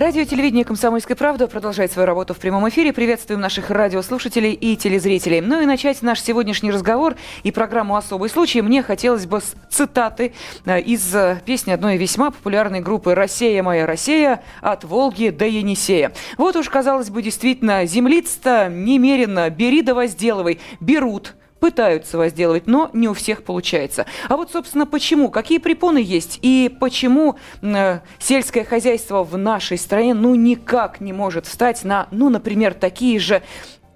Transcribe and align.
Радио 0.00 0.24
телевидение 0.24 0.64
«Комсомольская 0.64 1.14
правда» 1.14 1.46
продолжает 1.46 1.92
свою 1.92 2.06
работу 2.06 2.32
в 2.32 2.38
прямом 2.38 2.66
эфире. 2.70 2.90
Приветствуем 2.90 3.38
наших 3.38 3.68
радиослушателей 3.68 4.54
и 4.54 4.74
телезрителей. 4.74 5.42
Ну 5.42 5.60
и 5.60 5.66
начать 5.66 6.00
наш 6.00 6.22
сегодняшний 6.22 6.70
разговор 6.70 7.16
и 7.42 7.50
программу 7.50 7.96
«Особый 7.96 8.30
случай» 8.30 8.62
мне 8.62 8.82
хотелось 8.82 9.26
бы 9.26 9.42
с 9.42 9.54
цитаты 9.68 10.32
э, 10.64 10.80
из 10.80 11.14
э, 11.14 11.42
песни 11.44 11.72
одной 11.72 11.98
весьма 11.98 12.30
популярной 12.30 12.80
группы 12.80 13.14
«Россия 13.14 13.62
моя 13.62 13.84
Россия» 13.84 14.42
от 14.62 14.84
Волги 14.84 15.28
до 15.28 15.44
Енисея. 15.44 16.12
Вот 16.38 16.56
уж, 16.56 16.70
казалось 16.70 17.10
бы, 17.10 17.20
действительно, 17.20 17.84
землиц-то 17.84 18.70
немерено, 18.70 19.50
бери 19.50 19.82
да 19.82 19.92
возделывай, 19.92 20.60
берут, 20.80 21.34
пытаются 21.60 22.18
возделывать, 22.18 22.66
но 22.66 22.90
не 22.92 23.08
у 23.08 23.14
всех 23.14 23.44
получается. 23.44 24.06
А 24.28 24.36
вот, 24.36 24.50
собственно, 24.50 24.86
почему? 24.86 25.28
Какие 25.30 25.58
препоны 25.58 25.98
есть? 25.98 26.38
И 26.42 26.74
почему 26.80 27.36
э, 27.62 28.00
сельское 28.18 28.64
хозяйство 28.64 29.22
в 29.22 29.36
нашей 29.36 29.78
стране 29.78 30.14
ну 30.14 30.34
никак 30.34 31.00
не 31.00 31.12
может 31.12 31.46
встать 31.46 31.84
на, 31.84 32.08
ну, 32.10 32.30
например, 32.30 32.74
такие 32.74 33.18
же 33.18 33.42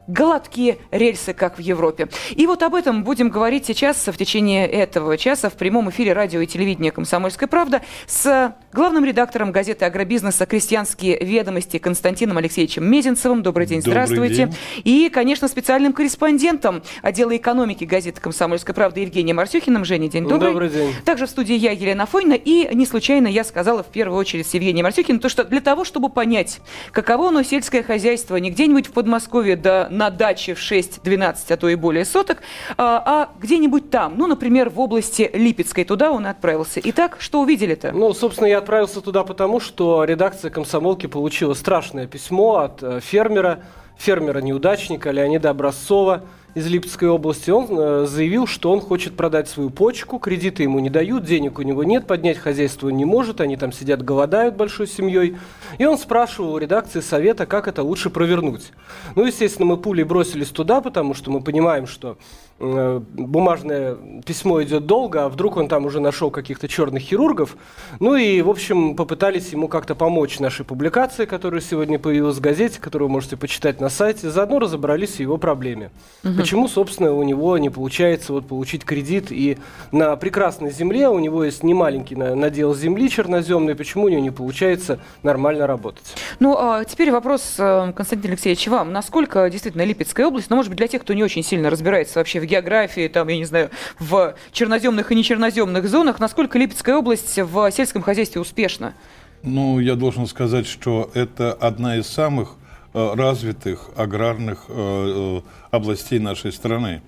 гладкие 0.07 0.79
рельсы, 0.91 1.33
как 1.33 1.59
в 1.59 1.61
Европе. 1.61 2.09
И 2.31 2.47
вот 2.47 2.63
об 2.63 2.75
этом 2.75 3.05
будем 3.05 3.29
говорить 3.29 3.67
сейчас 3.67 4.07
в 4.07 4.17
течение 4.17 4.67
этого 4.67 5.17
часа 5.17 5.49
в 5.49 5.55
прямом 5.55 5.91
эфире 5.91 6.13
радио 6.13 6.41
и 6.41 6.47
телевидения 6.47 6.91
«Комсомольская 6.91 7.49
правда» 7.49 7.83
с 8.07 8.55
главным 8.73 9.05
редактором 9.05 9.53
газеты 9.53 9.85
«Агробизнеса. 9.85 10.47
Крестьянские 10.47 11.19
ведомости» 11.25 11.79
Константином 11.79 12.39
Алексеевичем 12.39 12.85
Мезенцевым. 12.85 13.43
Добрый 13.43 13.67
день, 13.67 13.81
Добрый 13.81 14.07
здравствуйте. 14.07 14.47
День. 14.47 14.55
И, 14.85 15.09
конечно, 15.09 15.49
специальным 15.49 15.93
корреспондентом 15.93 16.83
отдела 17.03 17.37
экономики 17.37 17.85
газеты 17.85 18.21
«Комсомольская 18.21 18.75
правда» 18.75 19.01
Евгением 19.01 19.41
Арсюхиным. 19.41 19.85
Женя, 19.85 20.09
день 20.09 20.27
добрый. 20.27 20.53
Добрый 20.53 20.69
день. 20.69 20.93
Также 21.05 21.27
в 21.27 21.31
студии 21.31 21.55
я, 21.55 21.73
Елена 21.73 22.07
Фойна. 22.07 22.35
И 22.35 22.75
не 22.75 22.87
случайно 22.87 23.29
я 23.29 23.45
сказала 23.45 23.83
в 23.83 23.87
первую 23.87 24.19
очередь 24.19 24.47
с 24.47 24.55
Евгением 24.55 24.87
Арсюхиным, 24.87 25.21
то, 25.21 25.29
что 25.29 25.45
для 25.45 25.61
того, 25.61 25.85
чтобы 25.85 26.09
понять, 26.09 26.61
каково 26.93 27.29
оно 27.29 27.43
сельское 27.43 27.83
хозяйство 27.83 28.37
не 28.37 28.51
где-нибудь 28.51 28.89
в 28.89 28.93
Подмосковье, 28.93 29.57
да 29.57 29.89
на 29.97 30.11
даче 30.11 30.55
в 30.55 30.59
6-12, 30.59 31.53
а 31.53 31.57
то 31.57 31.69
и 31.69 31.75
более 31.75 32.05
соток, 32.05 32.43
а, 32.77 33.03
а 33.07 33.29
где-нибудь 33.41 33.91
там, 33.91 34.15
ну, 34.17 34.27
например, 34.27 34.71
в 34.71 34.81
области 34.81 35.31
Липецкой. 35.33 35.85
Туда 35.85 36.11
он 36.11 36.27
отправился. 36.27 36.81
Итак, 36.83 37.17
что 37.21 37.41
увидели-то? 37.41 37.93
Ну, 37.93 38.13
собственно, 38.13 38.47
я 38.47 38.59
отправился 38.59 39.01
туда 39.01 39.25
потому, 39.25 39.61
что 39.61 40.05
редакция 40.05 40.51
«Комсомолки» 40.51 41.07
получила 41.07 41.55
страшное 41.55 42.07
письмо 42.07 42.57
от 42.57 42.83
э, 42.83 43.01
фермера, 43.01 43.65
фермера-неудачника 43.99 45.11
Леонида 45.11 45.51
Образцова, 45.51 46.23
из 46.55 46.69
Липецкой 46.69 47.09
области, 47.09 47.51
он 47.51 47.67
э, 47.71 48.07
заявил, 48.07 48.47
что 48.47 48.71
он 48.71 48.81
хочет 48.81 49.17
продать 49.17 49.49
свою 49.49 49.71
почку, 49.71 50.19
кредиты 50.19 50.63
ему 50.63 50.79
не 50.79 50.89
дают, 50.89 51.25
денег 51.25 51.59
у 51.59 51.63
него 51.63 51.83
нет, 51.83 52.07
поднять 52.07 52.39
хозяйство 52.39 52.87
он 52.87 52.97
не 52.97 53.05
может, 53.05 53.41
они 53.41 53.57
там 53.57 53.73
сидят, 53.73 54.03
голодают 54.03 54.55
большой 54.55 54.87
семьей. 54.87 55.37
И 55.79 55.85
он 55.85 55.99
спрашивал 55.99 56.55
у 56.55 56.59
редакции 56.59 57.01
совета, 57.01 57.47
как 57.47 57.67
это 57.67 57.83
лучше 57.83 58.09
провернуть. 58.09 58.73
Ну, 59.17 59.25
естественно, 59.25 59.67
мы 59.67 59.77
пулей 59.77 60.05
бросились 60.05 60.49
туда, 60.49 60.81
потому 60.81 61.15
что 61.15 61.31
мы 61.31 61.41
понимаем, 61.41 61.89
что 61.89 62.19
бумажное 62.59 63.97
письмо 64.25 64.63
идет 64.63 64.87
долго, 64.87 65.25
а 65.25 65.29
вдруг 65.29 65.57
он 65.57 65.69
там 65.69 65.87
уже 65.87 66.01
нашел 66.01 66.31
каких-то 66.31 66.69
черных 66.69 67.03
хирургов. 67.03 67.57
Ну 68.01 68.15
и, 68.15 68.41
в 68.43 68.51
общем, 68.51 68.95
попытались 68.95 69.51
ему 69.53 69.69
как-то 69.69 69.95
помочь 69.95 70.39
нашей 70.39 70.65
публикации, 70.65 71.25
которая 71.25 71.61
сегодня 71.61 71.99
появилась 71.99 72.37
в 72.37 72.41
газете, 72.41 72.81
которую 72.81 73.09
вы 73.09 73.15
можете 73.15 73.37
почитать 73.37 73.81
на 73.81 73.89
сайте. 73.89 74.31
Заодно 74.31 74.61
разобрались 74.61 75.17
в 75.17 75.21
его 75.21 75.37
проблеме. 75.37 75.91
Угу. 76.23 76.35
Почему, 76.35 76.69
собственно, 76.69 77.13
у 77.13 77.23
него 77.23 77.59
не 77.59 77.71
получается 77.71 78.33
вот 78.33 78.47
получить 78.47 78.85
кредит 78.85 79.27
и 79.31 79.59
на 79.91 80.15
прекрасной 80.17 80.71
земле, 80.71 81.09
у 81.09 81.19
него 81.19 81.45
есть 81.45 81.63
немаленький 81.63 82.17
надел 82.17 82.75
земли 82.75 83.11
черноземный, 83.11 83.75
почему 83.75 84.05
у 84.05 84.09
него 84.09 84.21
не 84.21 84.31
получается 84.31 85.01
нормально 85.23 85.67
работать? 85.67 86.05
Ну, 86.39 86.57
а 86.59 86.85
теперь 86.85 87.11
вопрос, 87.11 87.57
э, 87.59 87.93
Константин 87.95 88.33
Алексеевич, 88.33 88.67
вам. 88.69 88.93
Насколько 88.93 89.49
действительно 89.51 89.83
Липецкая 89.83 90.27
область, 90.27 90.51
ну, 90.51 90.57
может 90.57 90.71
быть, 90.71 90.79
для 90.79 90.89
тех, 90.89 91.03
кто 91.03 91.15
не 91.15 91.25
очень 91.25 91.43
сильно 91.43 91.71
разбирается 91.71 92.19
вообще 92.19 92.41
в 92.41 92.44
географии, 92.47 93.09
там, 93.09 93.29
я 93.29 93.37
не 93.37 93.45
знаю, 93.45 93.71
в 93.99 94.35
черноземных 94.53 95.13
и 95.13 95.15
нечерноземных 95.15 95.89
зонах, 95.89 96.19
насколько 96.21 96.59
Липецкая 96.59 96.97
область 96.97 97.39
в 97.39 97.71
сельском 97.71 98.03
хозяйстве 98.03 98.41
успешна? 98.41 98.95
Ну, 99.43 99.79
я 99.79 99.95
должен 99.95 100.27
сказать, 100.27 100.67
что 100.67 101.11
это 101.13 101.53
одна 101.53 101.99
из 101.99 102.07
самых 102.07 102.57
э, 102.95 103.15
развитых 103.15 103.91
аграрных 103.95 104.65
э, 104.69 104.73
э, 104.75 105.41
областей 105.71 106.19
нашей 106.19 106.51
страны. 106.51 107.03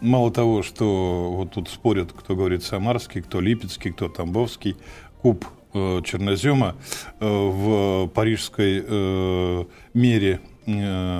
Мало 0.00 0.32
того, 0.32 0.64
что 0.64 1.30
вот 1.32 1.52
тут 1.52 1.68
спорят, 1.68 2.12
кто 2.12 2.34
говорит 2.34 2.64
Самарский, 2.64 3.22
кто 3.22 3.40
Липецкий, 3.40 3.92
кто 3.92 4.08
Тамбовский, 4.08 4.76
куб 5.22 5.44
чернозема 5.72 6.76
в 7.20 8.08
парижской 8.08 9.66
мере 9.92 10.40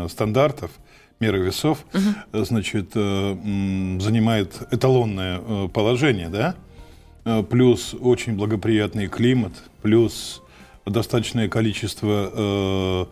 стандартов– 0.08 0.70
меры 1.20 1.38
весов, 1.38 1.84
угу. 1.92 2.44
значит, 2.44 2.92
э, 2.94 3.36
занимает 4.00 4.60
эталонное 4.70 5.40
э, 5.40 5.68
положение, 5.72 6.28
да, 6.28 6.54
плюс 7.50 7.94
очень 7.94 8.36
благоприятный 8.36 9.06
климат, 9.08 9.52
плюс 9.82 10.42
достаточное 10.86 11.48
количество 11.48 13.06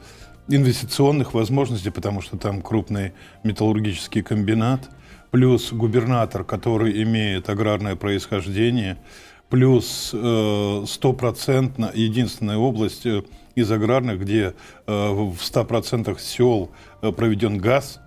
инвестиционных 0.48 1.34
возможностей, 1.34 1.90
потому 1.90 2.22
что 2.22 2.38
там 2.38 2.62
крупный 2.62 3.12
металлургический 3.42 4.22
комбинат, 4.22 4.88
плюс 5.30 5.72
губернатор, 5.72 6.44
который 6.44 7.02
имеет 7.02 7.50
аграрное 7.50 7.96
происхождение, 7.96 8.96
плюс 9.50 10.14
стопроцентно 10.90 11.90
единственная 11.94 12.56
область 12.56 13.06
из 13.54 13.70
аграрных, 13.70 14.20
где 14.20 14.54
в 14.86 15.36
100% 15.38 16.18
сел 16.20 16.70
Э, 17.06 17.12
проведен 17.12 17.58
газ. 17.58 18.00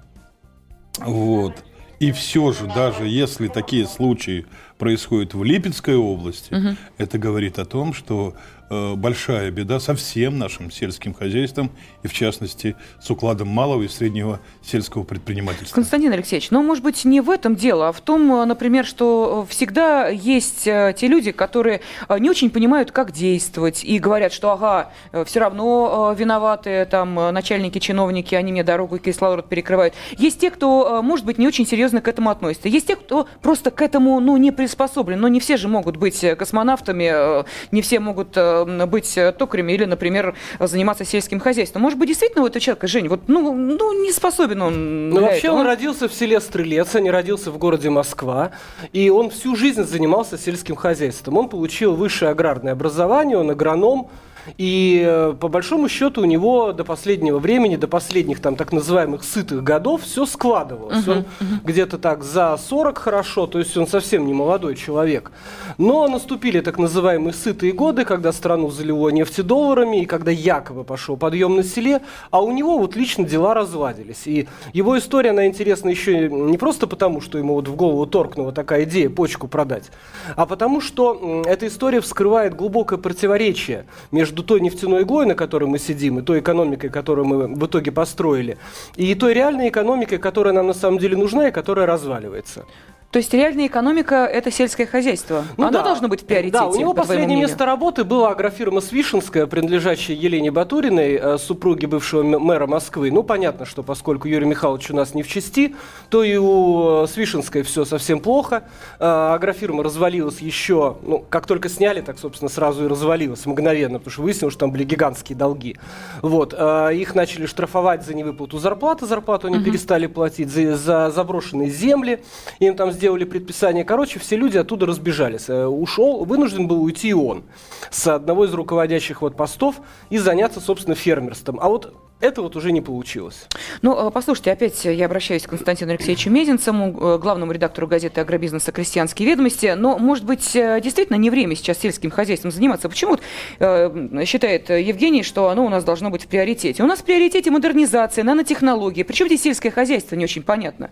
Вот. 1.00 1.54
И 2.00 2.12
все 2.12 2.52
же, 2.54 2.66
даже 2.68 3.08
если 3.08 3.48
такие 3.48 3.86
случаи 3.86 4.46
происходят 4.78 5.34
в 5.34 5.44
Липецкой 5.44 5.96
области, 5.96 6.54
угу. 6.54 6.78
это 6.98 7.18
говорит 7.18 7.60
о 7.60 7.66
том, 7.66 7.94
что 7.94 8.34
Э, 8.34 8.59
большая 8.70 9.52
беда 9.52 9.80
со 9.80 9.96
всем 9.96 10.38
нашим 10.38 10.72
сельским 10.72 11.14
хозяйством 11.14 11.72
и, 12.04 12.08
в 12.08 12.14
частности, 12.14 12.76
с 13.02 13.10
укладом 13.10 13.48
малого 13.48 13.84
и 13.84 13.88
среднего 13.88 14.40
сельского 14.64 15.04
предпринимательства. 15.04 15.76
Константин 15.76 16.14
Алексеевич, 16.14 16.52
ну, 16.52 16.62
может 16.62 16.84
быть, 16.84 17.06
не 17.06 17.22
в 17.22 17.30
этом 17.30 17.56
дело, 17.56 17.90
а 17.90 17.92
в 17.92 18.02
том, 18.02 18.32
э, 18.34 18.46
например, 18.46 18.86
что 18.86 19.46
всегда 19.50 20.08
есть 20.08 20.68
э, 20.68 20.94
те 20.98 21.08
люди, 21.08 21.32
которые 21.32 21.82
не 22.20 22.30
очень 22.30 22.50
понимают, 22.50 22.92
как 22.92 23.12
действовать, 23.12 23.84
и 23.84 24.00
говорят, 24.00 24.34
что, 24.34 24.52
ага, 24.52 24.92
все 25.26 25.40
равно 25.40 26.16
виноваты 26.18 26.86
там 26.86 27.16
начальники, 27.16 27.80
чиновники, 27.80 28.36
они 28.36 28.52
мне 28.52 28.64
дорогу 28.64 28.98
и 28.98 29.00
кислород 29.00 29.50
перекрывают. 29.50 29.94
Есть 30.18 30.40
те, 30.40 30.52
кто, 30.52 31.02
может 31.02 31.26
быть, 31.26 31.38
не 31.38 31.48
очень 31.48 31.66
серьезно 31.66 32.02
к 32.02 32.08
этому 32.08 32.30
относится. 32.30 32.68
Есть 32.68 32.88
те, 32.88 32.96
кто 32.96 33.28
просто 33.42 33.72
к 33.72 33.82
этому, 33.82 34.20
ну, 34.20 34.38
не 34.38 34.52
приспособлен. 34.52 35.20
Но 35.20 35.28
не 35.28 35.40
все 35.40 35.58
же 35.58 35.68
могут 35.68 35.98
быть 35.98 36.24
космонавтами, 36.38 37.44
не 37.72 37.82
все 37.82 38.00
могут 38.00 38.38
быть 38.66 39.18
э, 39.18 39.32
токарем 39.32 39.70
или, 39.70 39.86
например, 39.86 40.36
заниматься 40.60 41.06
сельским 41.06 41.40
хозяйством. 41.40 41.82
Может 41.82 42.00
быть, 42.00 42.08
действительно 42.08 42.44
у 42.44 42.48
этого 42.48 42.60
человека, 42.60 42.88
Жень, 42.88 43.08
вот, 43.08 43.22
ну, 43.28 43.54
ну 43.54 44.04
не 44.04 44.12
способен 44.12 44.62
он 44.62 45.10
Ну, 45.10 45.22
вообще 45.22 45.48
этого. 45.48 45.58
он 45.58 45.66
родился 45.66 46.08
в 46.08 46.14
селе 46.14 46.40
Стрелец, 46.40 46.96
а 46.96 47.00
не 47.00 47.12
родился 47.12 47.52
в 47.52 47.58
городе 47.58 47.90
Москва. 47.90 48.52
И 48.94 49.10
он 49.10 49.30
всю 49.30 49.56
жизнь 49.56 49.84
занимался 49.84 50.38
сельским 50.38 50.76
хозяйством. 50.76 51.38
Он 51.38 51.50
получил 51.50 51.96
высшее 51.96 52.32
аграрное 52.32 52.74
образование, 52.74 53.38
он 53.38 53.52
агроном, 53.52 54.10
и 54.58 55.04
э, 55.06 55.34
по 55.40 55.48
большому 55.48 55.90
счету 55.90 56.22
у 56.22 56.26
него 56.26 56.74
до 56.74 56.84
последнего 56.84 57.40
времени, 57.40 57.76
до 57.76 57.88
последних 57.88 58.40
там 58.40 58.56
так 58.56 58.72
называемых 58.72 59.24
сытых 59.24 59.64
годов 59.64 60.04
все 60.04 60.26
складывалось. 60.26 61.06
Uh-huh, 61.06 61.12
он 61.12 61.18
uh-huh. 61.20 61.64
где-то 61.64 61.98
так 61.98 62.24
за 62.24 62.58
40 62.58 62.98
хорошо, 62.98 63.48
то 63.48 63.60
есть 63.60 63.76
он 63.78 63.88
совсем 63.88 64.26
не 64.26 64.34
молодой 64.34 64.76
человек. 64.76 65.32
Но 65.78 66.08
наступили 66.08 66.62
так 66.62 66.78
называемые 66.78 67.34
сытые 67.34 67.74
годы, 67.74 68.06
когда 68.06 68.32
страну 68.32 68.70
залило 68.70 69.10
нефтедолларами, 69.10 70.02
и 70.02 70.06
когда 70.06 70.32
якобы 70.32 70.84
пошел 70.84 71.18
подъем 71.18 71.56
на 71.56 71.64
селе, 71.64 72.02
а 72.32 72.42
у 72.42 72.52
него 72.52 72.78
вот 72.78 72.96
лично 72.96 73.24
дела 73.24 73.54
разладились. 73.54 74.26
И 74.26 74.48
его 74.74 74.98
история, 74.98 75.32
она 75.32 75.48
интересна 75.48 75.90
еще 75.90 76.30
не 76.30 76.58
просто 76.58 76.88
потому, 76.88 77.22
что 77.22 77.38
ему 77.38 77.54
вот 77.54 77.68
в 77.68 77.76
голову 77.76 78.06
торкнула 78.06 78.52
такая 78.52 78.84
идея 78.84 79.10
почку 79.10 79.48
продать, 79.48 79.92
а 80.36 80.46
потому 80.46 80.82
что 80.82 81.44
эта 81.46 81.68
история 81.68 82.02
вскрывает 82.02 82.56
глубокое 82.56 82.98
противоречие 82.98 83.86
между 84.12 84.29
между 84.30 84.44
той 84.44 84.62
нефтяной 84.62 85.02
иглой, 85.02 85.26
на 85.26 85.34
которой 85.34 85.66
мы 85.66 85.80
сидим, 85.80 86.20
и 86.20 86.22
той 86.22 86.40
экономикой, 86.40 86.90
которую 86.90 87.26
мы 87.26 87.48
в 87.48 87.66
итоге 87.66 87.92
построили, 87.92 88.58
и 88.96 89.16
той 89.16 89.34
реальной 89.34 89.70
экономикой, 89.70 90.20
которая 90.20 90.54
нам 90.54 90.68
на 90.68 90.74
самом 90.74 91.00
деле 91.00 91.18
нужна 91.18 91.48
и 91.48 91.52
которая 91.52 91.88
разваливается. 91.88 92.66
То 93.12 93.18
есть 93.18 93.34
реальная 93.34 93.66
экономика– 93.66 94.26
это 94.32 94.52
сельское 94.52 94.86
хозяйство. 94.86 95.44
Ну, 95.58 95.66
Оно 95.66 95.80
да. 95.80 95.84
должно 95.84 96.08
быть 96.08 96.22
в 96.22 96.26
приоритете, 96.26 96.60
Да, 96.60 96.68
у 96.68 96.76
него 96.76 96.94
последнее 96.94 97.40
место 97.40 97.66
работы 97.66 98.04
было 98.04 98.30
агрофирма 98.30 98.82
Свишинская, 98.82 99.48
принадлежащая 99.48 100.16
Елене 100.16 100.52
Батуриной, 100.52 101.16
э, 101.16 101.38
супруге 101.40 101.88
бывшего 101.88 102.22
мэра 102.22 102.68
Москвы. 102.68 103.10
Ну, 103.10 103.24
понятно, 103.24 103.66
что 103.66 103.82
поскольку 103.82 104.28
Юрий 104.28 104.46
Михайлович 104.46 104.92
у 104.92 104.96
нас 104.96 105.16
не 105.16 105.24
в 105.24 105.28
части, 105.28 105.76
то 106.10 106.24
и 106.24 106.38
у 106.38 107.06
э, 107.06 107.08
Свишинской 107.08 107.64
все 107.64 107.84
совсем 107.84 108.20
плохо. 108.20 108.66
Э, 109.00 109.34
агрофирма 109.34 109.84
развалилась 109.84 110.38
еще, 110.38 110.98
ну, 111.02 111.26
как 111.28 111.48
только 111.48 111.68
сняли, 111.68 112.02
так, 112.02 112.20
собственно, 112.20 112.50
сразу 112.50 112.86
и 112.86 112.88
развалилась 112.88 113.44
мгновенно, 113.48 113.98
потому 113.98 114.12
что 114.12 114.22
выяснилось, 114.22 114.54
что 114.54 114.60
там 114.60 114.72
были 114.72 114.84
гигантские 114.84 115.36
долги. 115.36 115.78
Вот. 116.22 116.54
Их 116.54 117.16
начали 117.16 117.48
штрафовать 117.48 118.06
за 118.06 118.14
невыплату 118.14 118.60
зарплаты, 118.60 119.08
зарплату 119.08 119.48
они 119.48 119.58
угу. 119.58 119.66
перестали 119.66 120.06
платить, 120.06 120.52
за, 120.52 120.76
за 120.76 121.10
заброшенные 121.10 121.72
земли, 121.72 122.24
им 122.60 122.76
там 122.76 122.92
сделали 123.00 123.24
предписание. 123.24 123.86
Короче, 123.86 124.20
все 124.20 124.36
люди 124.36 124.58
оттуда 124.58 124.86
разбежались. 124.86 125.48
Э, 125.48 125.66
ушел, 125.66 126.26
вынужден 126.26 126.68
был 126.68 126.84
уйти 126.84 127.10
и 127.10 127.14
он 127.14 127.44
с 127.90 128.08
одного 128.08 128.44
из 128.44 128.54
руководящих 128.54 129.22
вот 129.22 129.38
постов 129.38 129.76
и 130.10 130.18
заняться, 130.18 130.60
собственно, 130.60 130.96
фермерством. 130.96 131.60
А 131.62 131.70
вот 131.70 131.94
это 132.20 132.42
вот 132.42 132.58
уже 132.58 132.74
не 132.74 132.82
получилось. 132.82 133.48
Ну, 133.82 133.96
э, 133.96 134.12
послушайте, 134.12 134.52
опять 134.52 134.84
я 134.84 135.06
обращаюсь 135.06 135.44
к 135.44 135.50
Константину 135.50 135.92
Алексеевичу 135.92 136.30
Мезенцему, 136.30 136.90
э, 137.00 137.18
главному 137.18 137.54
редактору 137.54 137.88
газеты 137.88 138.20
«Агробизнеса. 138.20 138.74
Крестьянские 138.74 139.30
ведомости». 139.30 139.74
Но, 139.78 139.98
может 139.98 140.26
быть, 140.26 140.52
действительно 140.52 141.16
не 141.16 141.30
время 141.30 141.56
сейчас 141.56 141.78
сельским 141.80 142.12
хозяйством 142.12 142.52
заниматься. 142.52 142.90
Почему 142.90 143.18
э, 143.60 144.26
считает 144.26 144.70
Евгений, 144.70 145.24
что 145.24 145.48
оно 145.48 145.66
у 145.66 145.70
нас 145.70 145.86
должно 145.86 146.10
быть 146.10 146.24
в 146.24 146.28
приоритете? 146.28 146.84
У 146.84 146.88
нас 146.88 147.00
в 147.00 147.06
приоритете 147.06 147.50
модернизация, 147.52 148.26
нанотехнологии. 148.26 149.04
Причем 149.04 149.28
здесь 149.28 149.44
сельское 149.44 149.72
хозяйство, 149.72 150.18
не 150.18 150.26
очень 150.26 150.44
понятно. 150.44 150.90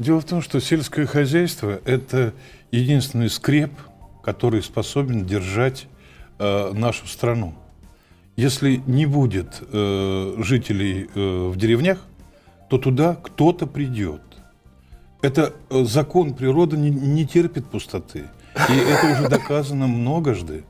Дело 0.00 0.22
в 0.22 0.24
том, 0.24 0.40
что 0.40 0.60
сельское 0.60 1.04
хозяйство– 1.04 1.78
это 1.84 2.32
единственный 2.70 3.28
скреп, 3.28 3.70
который 4.24 4.62
способен 4.62 5.26
держать 5.26 5.88
э, 6.38 6.72
нашу 6.72 7.06
страну. 7.06 7.54
Если 8.34 8.80
не 8.86 9.04
будет 9.04 9.60
э, 9.60 10.36
жителей 10.38 11.06
э, 11.14 11.48
в 11.48 11.56
деревнях, 11.58 11.98
то 12.70 12.78
туда 12.78 13.14
кто-то 13.14 13.66
придет. 13.66 14.22
Это 15.20 15.52
э, 15.68 15.84
закон 15.84 16.32
природы 16.32 16.78
не, 16.78 16.88
не 16.88 17.26
терпит 17.26 17.66
пустоты. 17.66 18.24
И 18.70 18.72
это 18.72 19.12
уже 19.12 19.28
доказано 19.28 19.86
многожды. 19.86 20.64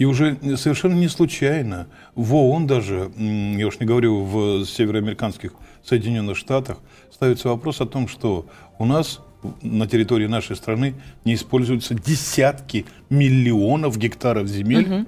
И 0.00 0.06
уже 0.06 0.38
совершенно 0.56 0.94
не 0.94 1.08
случайно 1.08 1.86
в 2.14 2.34
ООН 2.34 2.66
даже, 2.66 3.10
я 3.18 3.66
уж 3.66 3.80
не 3.80 3.86
говорю 3.86 4.24
в 4.24 4.64
североамериканских 4.64 5.52
Соединенных 5.84 6.38
Штатах, 6.38 6.78
ставится 7.12 7.50
вопрос 7.50 7.82
о 7.82 7.86
том, 7.86 8.08
что 8.08 8.46
у 8.78 8.86
нас 8.86 9.20
на 9.60 9.86
территории 9.86 10.26
нашей 10.26 10.56
страны 10.56 10.94
не 11.26 11.34
используются 11.34 11.92
десятки 11.92 12.86
миллионов 13.10 13.98
гектаров 13.98 14.48
земель, 14.48 14.90
угу. 14.90 15.06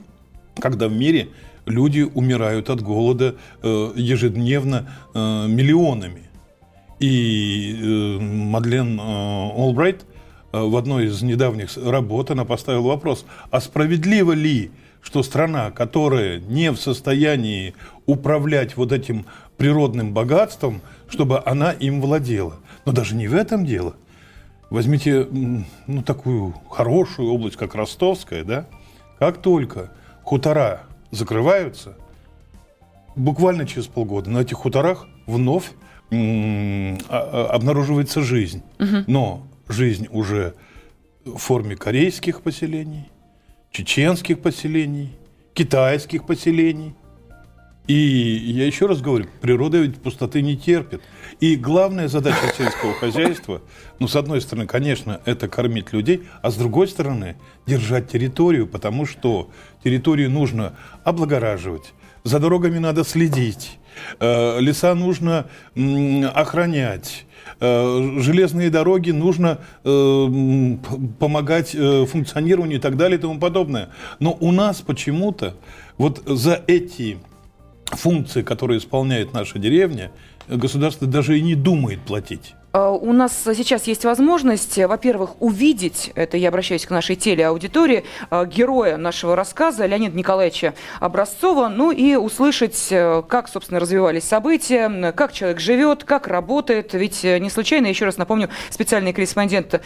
когда 0.60 0.88
в 0.88 0.92
мире 0.92 1.30
люди 1.64 2.02
умирают 2.02 2.68
от 2.68 2.82
голода 2.82 3.36
э, 3.62 3.92
ежедневно 3.96 4.90
э, 5.14 5.46
миллионами. 5.48 6.28
И 7.00 7.78
э, 7.80 8.18
Мадлен 8.20 9.00
э, 9.00 9.02
Олбрайт 9.02 10.04
э, 10.52 10.60
в 10.60 10.76
одной 10.76 11.06
из 11.06 11.22
недавних 11.22 11.78
работ 11.78 12.30
она 12.30 12.44
поставила 12.44 12.88
вопрос, 12.88 13.24
а 13.50 13.62
справедливо 13.62 14.32
ли, 14.32 14.70
что 15.02 15.22
страна, 15.22 15.70
которая 15.70 16.40
не 16.40 16.70
в 16.70 16.76
состоянии 16.76 17.74
управлять 18.06 18.76
вот 18.76 18.92
этим 18.92 19.26
природным 19.56 20.12
богатством, 20.14 20.80
чтобы 21.08 21.42
она 21.44 21.72
им 21.72 22.00
владела. 22.00 22.54
Но 22.84 22.92
даже 22.92 23.14
не 23.14 23.28
в 23.28 23.34
этом 23.34 23.66
дело. 23.66 23.94
Возьмите 24.70 25.26
ну, 25.30 26.02
такую 26.02 26.54
хорошую 26.70 27.30
область, 27.30 27.56
как 27.56 27.74
Ростовская, 27.74 28.44
да? 28.44 28.66
Как 29.18 29.42
только 29.42 29.92
хутора 30.22 30.84
закрываются, 31.10 31.94
буквально 33.14 33.66
через 33.66 33.86
полгода 33.86 34.30
на 34.30 34.38
этих 34.38 34.56
хуторах 34.56 35.06
вновь 35.26 35.72
а, 36.10 36.96
а, 37.08 37.48
обнаруживается 37.52 38.22
жизнь. 38.22 38.62
Угу. 38.78 39.04
Но 39.06 39.46
жизнь 39.68 40.08
уже 40.10 40.54
в 41.24 41.36
форме 41.36 41.76
корейских 41.76 42.40
поселений, 42.42 43.11
чеченских 43.72 44.40
поселений, 44.40 45.10
китайских 45.54 46.26
поселений. 46.26 46.94
И 47.88 47.94
я 47.94 48.64
еще 48.64 48.86
раз 48.86 49.00
говорю, 49.00 49.26
природа 49.40 49.78
ведь 49.78 50.00
пустоты 50.00 50.40
не 50.40 50.56
терпит. 50.56 51.02
И 51.40 51.56
главная 51.56 52.06
задача 52.06 52.52
сельского 52.56 52.94
хозяйства, 52.94 53.60
ну, 53.98 54.06
с 54.06 54.14
одной 54.14 54.40
стороны, 54.40 54.68
конечно, 54.68 55.20
это 55.24 55.48
кормить 55.48 55.92
людей, 55.92 56.22
а 56.42 56.52
с 56.52 56.56
другой 56.56 56.86
стороны, 56.86 57.36
держать 57.66 58.08
территорию, 58.08 58.68
потому 58.68 59.04
что 59.04 59.50
территорию 59.82 60.30
нужно 60.30 60.76
облагораживать, 61.02 61.92
за 62.22 62.38
дорогами 62.38 62.78
надо 62.78 63.02
следить, 63.02 63.78
э, 64.20 64.60
леса 64.60 64.94
нужно 64.94 65.48
охранять, 65.74 67.26
железные 67.60 68.70
дороги 68.70 69.10
нужно 69.10 69.58
э, 69.84 70.76
помогать 71.18 71.74
э, 71.74 72.06
функционированию 72.06 72.78
и 72.78 72.80
так 72.80 72.96
далее 72.96 73.18
и 73.18 73.20
тому 73.20 73.38
подобное. 73.38 73.90
Но 74.18 74.36
у 74.40 74.52
нас 74.52 74.80
почему-то 74.80 75.54
вот 75.98 76.22
за 76.26 76.62
эти 76.66 77.18
функции, 77.84 78.42
которые 78.42 78.78
исполняет 78.78 79.32
наша 79.32 79.58
деревня, 79.58 80.10
государство 80.48 81.06
даже 81.06 81.38
и 81.38 81.42
не 81.42 81.54
думает 81.54 82.00
платить. 82.00 82.54
Э, 82.72 82.88
у 82.88 83.12
нас 83.12 83.42
сейчас 83.44 83.86
есть 83.86 84.04
возможность, 84.04 84.78
во-первых, 84.78 85.40
увидеть, 85.40 86.12
это 86.14 86.36
я 86.36 86.48
обращаюсь 86.48 86.86
к 86.86 86.90
нашей 86.90 87.16
телеаудитории, 87.16 88.04
э, 88.30 88.46
героя 88.46 88.96
нашего 88.96 89.36
рассказа 89.36 89.86
Леонида 89.86 90.16
Николаевича 90.16 90.74
Образцова, 91.00 91.68
ну 91.68 91.90
и 91.90 92.14
услышать, 92.16 92.88
э, 92.90 93.22
как, 93.28 93.48
собственно, 93.48 93.80
развивались 93.80 94.24
события, 94.24 95.12
как 95.12 95.32
человек 95.32 95.60
живет, 95.60 96.04
как 96.04 96.26
работает. 96.26 96.94
Ведь 96.94 97.22
не 97.24 97.50
случайно, 97.50 97.86
еще 97.86 98.04
раз 98.04 98.16
напомню, 98.16 98.48
специальный 98.70 99.12
корреспондент 99.12 99.80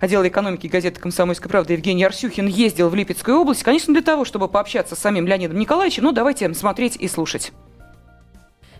отдела 0.00 0.28
экономики 0.28 0.66
газеты 0.66 1.00
«Комсомольская 1.00 1.48
правда» 1.48 1.72
Евгений 1.72 2.04
Арсюхин 2.04 2.46
ездил 2.46 2.88
в 2.88 2.94
Липецкую 2.94 3.38
область, 3.38 3.62
конечно, 3.62 3.92
для 3.92 4.02
того, 4.02 4.24
чтобы 4.24 4.48
пообщаться 4.48 4.96
с 4.96 4.98
самим 4.98 5.26
Леонидом 5.26 5.58
Николаевичем. 5.58 6.04
Ну, 6.04 6.12
давайте 6.12 6.52
смотреть 6.54 6.96
и 6.96 7.08
слушать. 7.08 7.52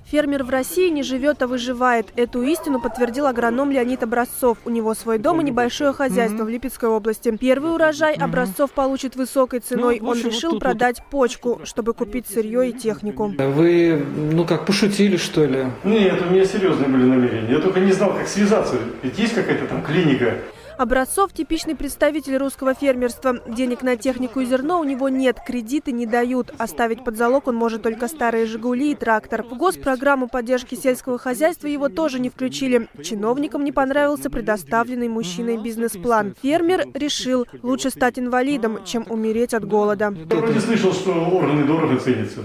Фермер 0.06 0.44
в 0.44 0.50
России 0.50 0.88
не 0.88 1.02
живет, 1.02 1.42
а 1.42 1.46
выживает. 1.46 2.06
Эту 2.16 2.42
истину 2.42 2.80
подтвердил 2.80 3.26
агроном 3.26 3.70
Леонид 3.70 4.02
Образцов. 4.02 4.58
У 4.64 4.70
него 4.70 4.94
свой 4.94 5.18
дом 5.18 5.40
и 5.40 5.44
небольшое 5.44 5.92
хозяйство 5.92 6.44
в 6.44 6.48
Липецкой 6.48 6.88
области. 6.88 7.36
Первый 7.36 7.74
урожай 7.74 8.14
Образцов 8.14 8.72
получит 8.72 9.16
высокой 9.16 9.60
ценой. 9.60 9.98
Ну, 10.00 10.08
Он 10.08 10.20
решил 10.20 10.58
продать 10.58 11.02
почку, 11.10 11.60
чтобы 11.64 11.94
купить 11.94 12.26
сырье 12.26 12.70
и 12.70 12.72
технику. 12.72 13.32
Вы, 13.38 14.04
ну 14.16 14.44
как, 14.44 14.66
пошутили, 14.66 15.16
что 15.16 15.44
ли? 15.44 15.66
Нет, 15.84 16.20
у 16.22 16.32
меня 16.32 16.44
серьезные 16.44 16.88
были 16.88 17.04
намерения. 17.04 17.52
Я 17.52 17.60
только 17.60 17.80
не 17.80 17.92
знал, 17.92 18.14
как 18.14 18.26
связаться. 18.26 18.76
Ведь 19.02 19.18
есть 19.18 19.34
какая-то 19.34 19.66
там 19.66 19.82
клиника. 19.82 20.38
Образцов– 20.80 21.30
типичный 21.34 21.76
представитель 21.76 22.38
русского 22.38 22.72
фермерства. 22.72 23.38
Денег 23.46 23.82
на 23.82 23.98
технику 23.98 24.40
и 24.40 24.46
зерно 24.46 24.80
у 24.80 24.84
него 24.84 25.10
нет, 25.10 25.36
кредиты 25.46 25.92
не 25.92 26.06
дают. 26.06 26.54
Оставить 26.56 27.04
под 27.04 27.18
залог 27.18 27.48
он 27.48 27.56
может 27.56 27.82
только 27.82 28.08
старые 28.08 28.46
«Жигули» 28.46 28.92
и 28.92 28.94
трактор. 28.94 29.42
В 29.42 29.58
госпрограмму 29.58 30.26
поддержки 30.26 30.76
сельского 30.76 31.18
хозяйства 31.18 31.66
его 31.66 31.90
тоже 31.90 32.18
не 32.18 32.30
включили. 32.30 32.88
Чиновникам 33.02 33.62
не 33.62 33.72
понравился 33.72 34.30
предоставленный 34.30 35.08
мужчиной 35.08 35.58
бизнес-план. 35.58 36.34
Фермер 36.40 36.86
решил, 36.94 37.46
лучше 37.62 37.90
стать 37.90 38.18
инвалидом, 38.18 38.82
чем 38.86 39.04
умереть 39.10 39.52
от 39.52 39.68
голода. 39.68 40.14
Я 40.30 40.36
вроде 40.36 40.60
слышал, 40.60 40.94
что 40.94 41.12
органы 41.12 41.64
дорого 41.64 41.98
ценятся. 41.98 42.40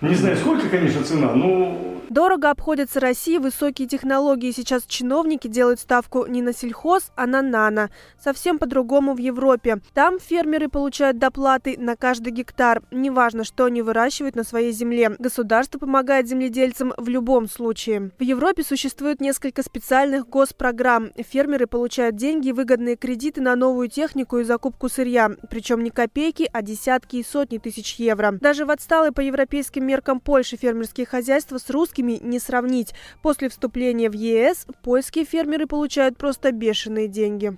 Не 0.00 0.14
знаю, 0.14 0.36
сколько, 0.36 0.68
конечно, 0.68 1.02
цена, 1.02 1.32
но 1.34 2.00
Дорого 2.10 2.50
обходятся 2.50 3.00
России 3.00 3.38
высокие 3.38 3.88
технологии. 3.88 4.52
Сейчас 4.52 4.84
чиновники 4.86 5.48
делают 5.48 5.80
ставку 5.80 6.26
не 6.26 6.42
на 6.42 6.52
сельхоз, 6.52 7.10
а 7.16 7.26
на 7.26 7.40
нано. 7.40 7.90
Совсем 8.22 8.58
по-другому 8.58 9.14
в 9.14 9.18
Европе. 9.18 9.80
Там 9.94 10.20
фермеры 10.20 10.68
получают 10.68 11.18
доплаты 11.18 11.76
на 11.78 11.96
каждый 11.96 12.32
гектар. 12.32 12.82
Неважно, 12.90 13.44
что 13.44 13.64
они 13.64 13.80
выращивают 13.82 14.36
на 14.36 14.44
своей 14.44 14.72
земле. 14.72 15.16
Государство 15.18 15.78
помогает 15.78 16.28
земледельцам 16.28 16.92
в 16.96 17.08
любом 17.08 17.48
случае. 17.48 18.10
В 18.18 18.22
Европе 18.22 18.62
существует 18.62 19.20
несколько 19.20 19.62
специальных 19.62 20.28
госпрограмм. 20.28 21.10
Фермеры 21.16 21.66
получают 21.66 22.16
деньги 22.16 22.48
и 22.48 22.52
выгодные 22.52 22.96
кредиты 22.96 23.40
на 23.40 23.56
новую 23.56 23.88
технику 23.88 24.38
и 24.38 24.44
закупку 24.44 24.88
сырья. 24.88 25.30
Причем 25.50 25.82
не 25.82 25.90
копейки, 25.90 26.48
а 26.52 26.60
десятки 26.62 27.16
и 27.16 27.24
сотни 27.24 27.58
тысяч 27.58 27.94
евро. 27.96 28.38
Даже 28.40 28.66
в 28.66 28.70
отсталой 28.70 29.12
по 29.12 29.20
европейским 29.20 29.86
меркам 29.86 30.20
Польше 30.20 30.56
фермерские 30.56 31.06
хозяйства 31.06 31.58
с 31.58 31.70
русскими 31.70 31.93
русскими 31.94 32.18
не 32.22 32.38
сравнить. 32.38 32.94
После 33.22 33.48
вступления 33.48 34.10
в 34.10 34.14
ЕС 34.14 34.66
польские 34.82 35.24
фермеры 35.24 35.66
получают 35.66 36.16
просто 36.16 36.52
бешеные 36.52 37.08
деньги. 37.08 37.56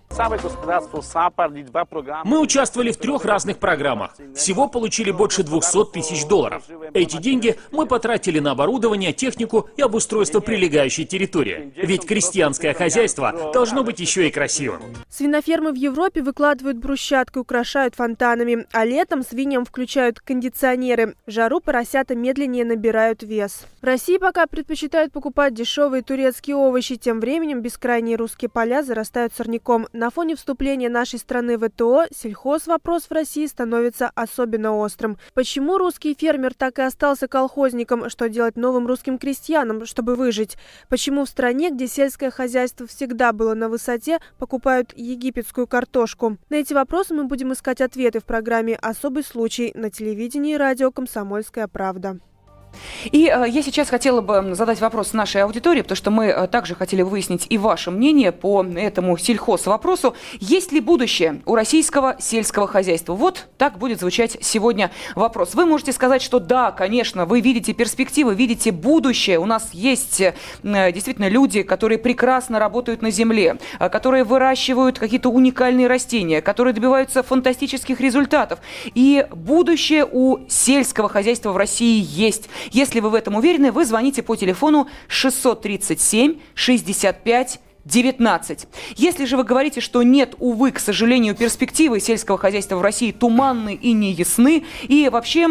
Мы 2.24 2.40
участвовали 2.40 2.92
в 2.92 2.96
трех 2.96 3.24
разных 3.24 3.58
программах. 3.58 4.14
Всего 4.34 4.68
получили 4.68 5.10
больше 5.10 5.42
200 5.42 5.92
тысяч 5.92 6.26
долларов. 6.26 6.64
Эти 6.94 7.16
деньги 7.18 7.56
мы 7.72 7.86
потратили 7.86 8.38
на 8.38 8.52
оборудование, 8.52 9.12
технику 9.12 9.68
и 9.76 9.82
обустройство 9.82 10.40
прилегающей 10.40 11.04
территории. 11.04 11.72
Ведь 11.76 12.06
крестьянское 12.06 12.74
хозяйство 12.74 13.52
должно 13.52 13.84
быть 13.84 14.00
еще 14.00 14.28
и 14.28 14.30
красивым. 14.30 14.80
Свинофермы 15.08 15.72
в 15.72 15.76
Европе 15.76 16.22
выкладывают 16.22 16.78
брусчатку 16.78 17.38
и 17.38 17.42
украшают 17.42 17.94
фонтанами, 17.94 18.66
а 18.72 18.84
летом 18.84 19.22
свиньям 19.22 19.64
включают 19.64 20.20
кондиционеры. 20.20 21.14
Жару 21.26 21.60
поросята 21.60 22.14
медленнее 22.14 22.64
набирают 22.64 23.22
вес. 23.22 23.66
В 23.80 23.84
России 23.84 24.18
пока 24.26 24.48
предпочитают 24.48 25.12
покупать 25.12 25.54
дешевые 25.54 26.02
турецкие 26.02 26.56
овощи. 26.56 26.96
Тем 26.96 27.20
временем 27.20 27.62
бескрайние 27.62 28.16
русские 28.16 28.48
поля 28.48 28.82
зарастают 28.82 29.32
сорняком. 29.32 29.86
На 29.92 30.10
фоне 30.10 30.34
вступления 30.34 30.88
нашей 30.88 31.20
страны 31.20 31.56
в 31.56 31.68
ВТО 31.68 32.06
сельхоз 32.12 32.66
вопрос 32.66 33.04
в 33.04 33.12
России 33.12 33.46
становится 33.46 34.10
особенно 34.16 34.76
острым. 34.78 35.16
Почему 35.34 35.78
русский 35.78 36.16
фермер 36.18 36.54
так 36.54 36.80
и 36.80 36.82
остался 36.82 37.28
колхозником? 37.28 38.10
Что 38.10 38.28
делать 38.28 38.56
новым 38.56 38.88
русским 38.88 39.16
крестьянам, 39.16 39.86
чтобы 39.86 40.16
выжить? 40.16 40.56
Почему 40.88 41.24
в 41.24 41.28
стране, 41.28 41.70
где 41.70 41.86
сельское 41.86 42.32
хозяйство 42.32 42.88
всегда 42.88 43.32
было 43.32 43.54
на 43.54 43.68
высоте, 43.68 44.18
покупают 44.40 44.92
египетскую 44.96 45.68
картошку? 45.68 46.36
На 46.50 46.56
эти 46.56 46.74
вопросы 46.74 47.14
мы 47.14 47.26
будем 47.26 47.52
искать 47.52 47.80
ответы 47.80 48.18
в 48.18 48.24
программе 48.24 48.74
«Особый 48.74 49.22
случай» 49.22 49.70
на 49.76 49.88
телевидении 49.88 50.54
и 50.54 50.58
радио 50.58 50.90
«Комсомольская 50.90 51.68
правда». 51.68 52.18
И 53.12 53.26
э, 53.26 53.44
я 53.48 53.62
сейчас 53.62 53.88
хотела 53.88 54.20
бы 54.20 54.54
задать 54.54 54.80
вопрос 54.80 55.12
нашей 55.12 55.42
аудитории, 55.42 55.82
потому 55.82 55.96
что 55.96 56.10
мы 56.10 56.26
э, 56.26 56.46
также 56.48 56.74
хотели 56.74 57.02
выяснить 57.02 57.46
и 57.48 57.58
ваше 57.58 57.90
мнение 57.90 58.32
по 58.32 58.64
этому 58.64 59.16
сельхоз-вопросу. 59.16 60.14
Есть 60.40 60.72
ли 60.72 60.80
будущее 60.80 61.42
у 61.46 61.54
российского 61.54 62.16
сельского 62.18 62.66
хозяйства? 62.66 63.14
Вот 63.14 63.46
так 63.58 63.78
будет 63.78 64.00
звучать 64.00 64.38
сегодня 64.40 64.90
вопрос. 65.14 65.54
Вы 65.54 65.66
можете 65.66 65.92
сказать, 65.92 66.22
что 66.22 66.38
да, 66.38 66.72
конечно, 66.72 67.26
вы 67.26 67.40
видите 67.40 67.72
перспективы, 67.72 68.34
видите 68.34 68.72
будущее. 68.72 69.38
У 69.38 69.46
нас 69.46 69.70
есть 69.72 70.20
э, 70.20 70.34
действительно 70.62 71.28
люди, 71.28 71.62
которые 71.62 71.98
прекрасно 71.98 72.58
работают 72.58 73.02
на 73.02 73.10
земле, 73.10 73.58
которые 73.78 74.24
выращивают 74.24 74.98
какие-то 74.98 75.28
уникальные 75.28 75.86
растения, 75.86 76.40
которые 76.40 76.74
добиваются 76.74 77.22
фантастических 77.22 78.00
результатов. 78.00 78.60
И 78.94 79.26
будущее 79.30 80.06
у 80.10 80.38
сельского 80.48 81.08
хозяйства 81.08 81.52
в 81.52 81.56
России 81.56 82.04
есть. 82.06 82.48
Если 82.72 83.00
вы 83.00 83.10
в 83.10 83.14
этом 83.14 83.36
уверены, 83.36 83.72
вы 83.72 83.84
звоните 83.84 84.22
по 84.22 84.36
телефону 84.36 84.88
637 85.08 86.40
65 86.54 87.60
19. 87.86 88.66
Если 88.96 89.24
же 89.24 89.36
вы 89.36 89.44
говорите, 89.44 89.80
что 89.80 90.02
нет, 90.02 90.34
увы, 90.38 90.72
к 90.72 90.80
сожалению, 90.80 91.36
перспективы 91.36 92.00
сельского 92.00 92.36
хозяйства 92.36 92.76
в 92.76 92.82
России 92.82 93.12
туманны 93.12 93.74
и 93.74 93.92
неясны, 93.92 94.64
и 94.82 95.08
вообще 95.08 95.46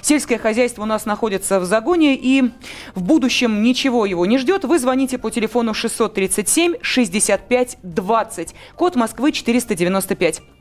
сельское 0.00 0.38
хозяйство 0.38 0.82
у 0.82 0.86
нас 0.86 1.04
находится 1.04 1.60
в 1.60 1.66
загоне, 1.66 2.16
и 2.16 2.50
в 2.94 3.02
будущем 3.02 3.62
ничего 3.62 4.06
его 4.06 4.24
не 4.24 4.38
ждет, 4.38 4.64
вы 4.64 4.78
звоните 4.78 5.18
по 5.18 5.30
телефону 5.30 5.74
637 5.74 6.76
65 6.80 7.78
20, 7.82 8.54
код 8.76 8.96
Москвы 8.96 9.32
495. 9.32 10.55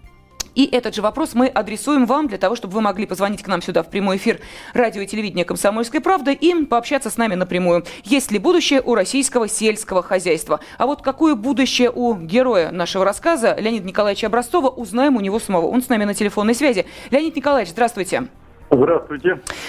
И 0.56 0.66
этот 0.66 0.96
же 0.96 1.02
вопрос 1.02 1.34
мы 1.34 1.48
адресуем 1.48 2.06
вам 2.06 2.28
для 2.28 2.38
того, 2.38 2.56
чтобы 2.56 2.74
вы 2.74 2.82
могли 2.82 3.06
позвонить 3.06 3.44
к 3.44 3.48
нам 3.48 3.62
сюда 3.62 3.84
в 3.84 3.90
прямой 3.90 4.18
эфир 4.18 4.40
радио 4.74 5.02
и 5.02 5.08
телевидения 5.08 5.46
«Комсомольской 5.46 6.02
правды» 6.02 6.34
и 6.34 6.66
пообщаться 6.66 7.10
с 7.10 7.18
нами 7.18 7.36
напрямую. 7.36 7.86
Есть 8.04 8.32
ли 8.32 8.40
будущее 8.40 8.82
у 8.82 8.96
российского 8.96 9.48
сельского 9.48 10.02
хозяйства? 10.02 10.60
А 10.78 10.86
вот 10.86 11.02
какое 11.02 11.36
будущее 11.36 11.92
у 11.94 12.16
героя 12.16 12.72
нашего 12.72 13.06
рассказа, 13.06 13.56
Леонида 13.60 13.86
Николаевича 13.86 14.28
Образцова, 14.28 14.70
узнаем 14.70 15.16
у 15.16 15.22
него 15.22 15.40
самого. 15.40 15.68
Он 15.68 15.82
с 15.82 15.90
нами 15.90 16.06
на 16.06 16.14
телефонной 16.14 16.56
связи. 16.56 16.86
Леонид 17.12 17.36
Николаевич, 17.36 17.72
здравствуйте. 17.72 17.86
Здравствуйте. 17.96 18.45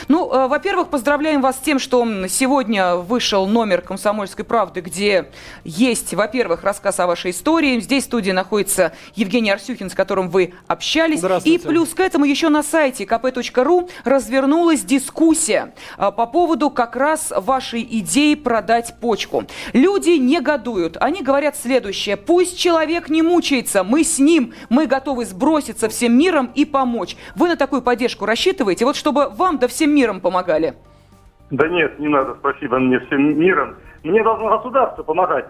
Ну, 0.08 0.32
э, 0.32 0.48
во-первых, 0.48 0.88
поздравляем 0.88 1.42
вас 1.42 1.56
с 1.56 1.60
тем, 1.60 1.78
что 1.78 2.06
сегодня 2.28 2.96
вышел 2.96 3.46
номер 3.46 3.82
«Комсомольской 3.82 4.44
правды», 4.44 4.80
где 4.80 5.30
есть, 5.64 6.14
во-первых, 6.14 6.64
рассказ 6.64 6.98
о 7.00 7.06
вашей 7.06 7.32
истории. 7.32 7.78
Здесь 7.80 8.04
в 8.04 8.06
студии 8.06 8.30
находится 8.30 8.92
Евгений 9.14 9.50
Арсюхин, 9.50 9.90
с 9.90 9.94
которым 9.94 10.30
вы 10.30 10.54
общались. 10.66 11.20
И 11.44 11.58
плюс 11.58 11.90
к 11.90 12.00
этому 12.00 12.24
еще 12.24 12.48
на 12.48 12.62
сайте 12.62 13.04
kp.ru 13.04 13.90
развернулась 14.04 14.82
дискуссия 14.82 15.74
э, 15.98 16.10
по 16.10 16.26
поводу 16.26 16.70
как 16.70 16.96
раз 16.96 17.32
вашей 17.36 17.82
идеи 17.82 18.34
продать 18.34 18.94
почку. 19.00 19.44
Люди 19.74 20.10
негодуют. 20.10 20.96
Они 21.00 21.22
говорят 21.22 21.56
следующее. 21.56 22.16
Пусть 22.16 22.58
человек 22.58 23.10
не 23.10 23.20
мучается, 23.20 23.84
мы 23.84 24.04
с 24.04 24.18
ним, 24.18 24.54
мы 24.70 24.86
готовы 24.86 25.26
сброситься 25.26 25.88
всем 25.90 26.16
миром 26.16 26.50
и 26.54 26.64
помочь. 26.64 27.16
Вы 27.34 27.48
на 27.48 27.56
такую 27.56 27.82
поддержку 27.82 28.24
рассчитываете? 28.24 28.85
Вот 28.86 28.94
чтобы 28.94 29.30
вам 29.30 29.58
да 29.58 29.66
всем 29.66 29.92
миром 29.92 30.20
помогали. 30.20 30.74
Да 31.50 31.66
нет, 31.66 31.98
не 31.98 32.06
надо, 32.06 32.36
спасибо 32.38 32.78
мне 32.78 33.00
всем 33.00 33.36
миром. 33.36 33.74
Мне 34.04 34.22
должно 34.22 34.48
государство 34.56 35.02
помогать. 35.02 35.46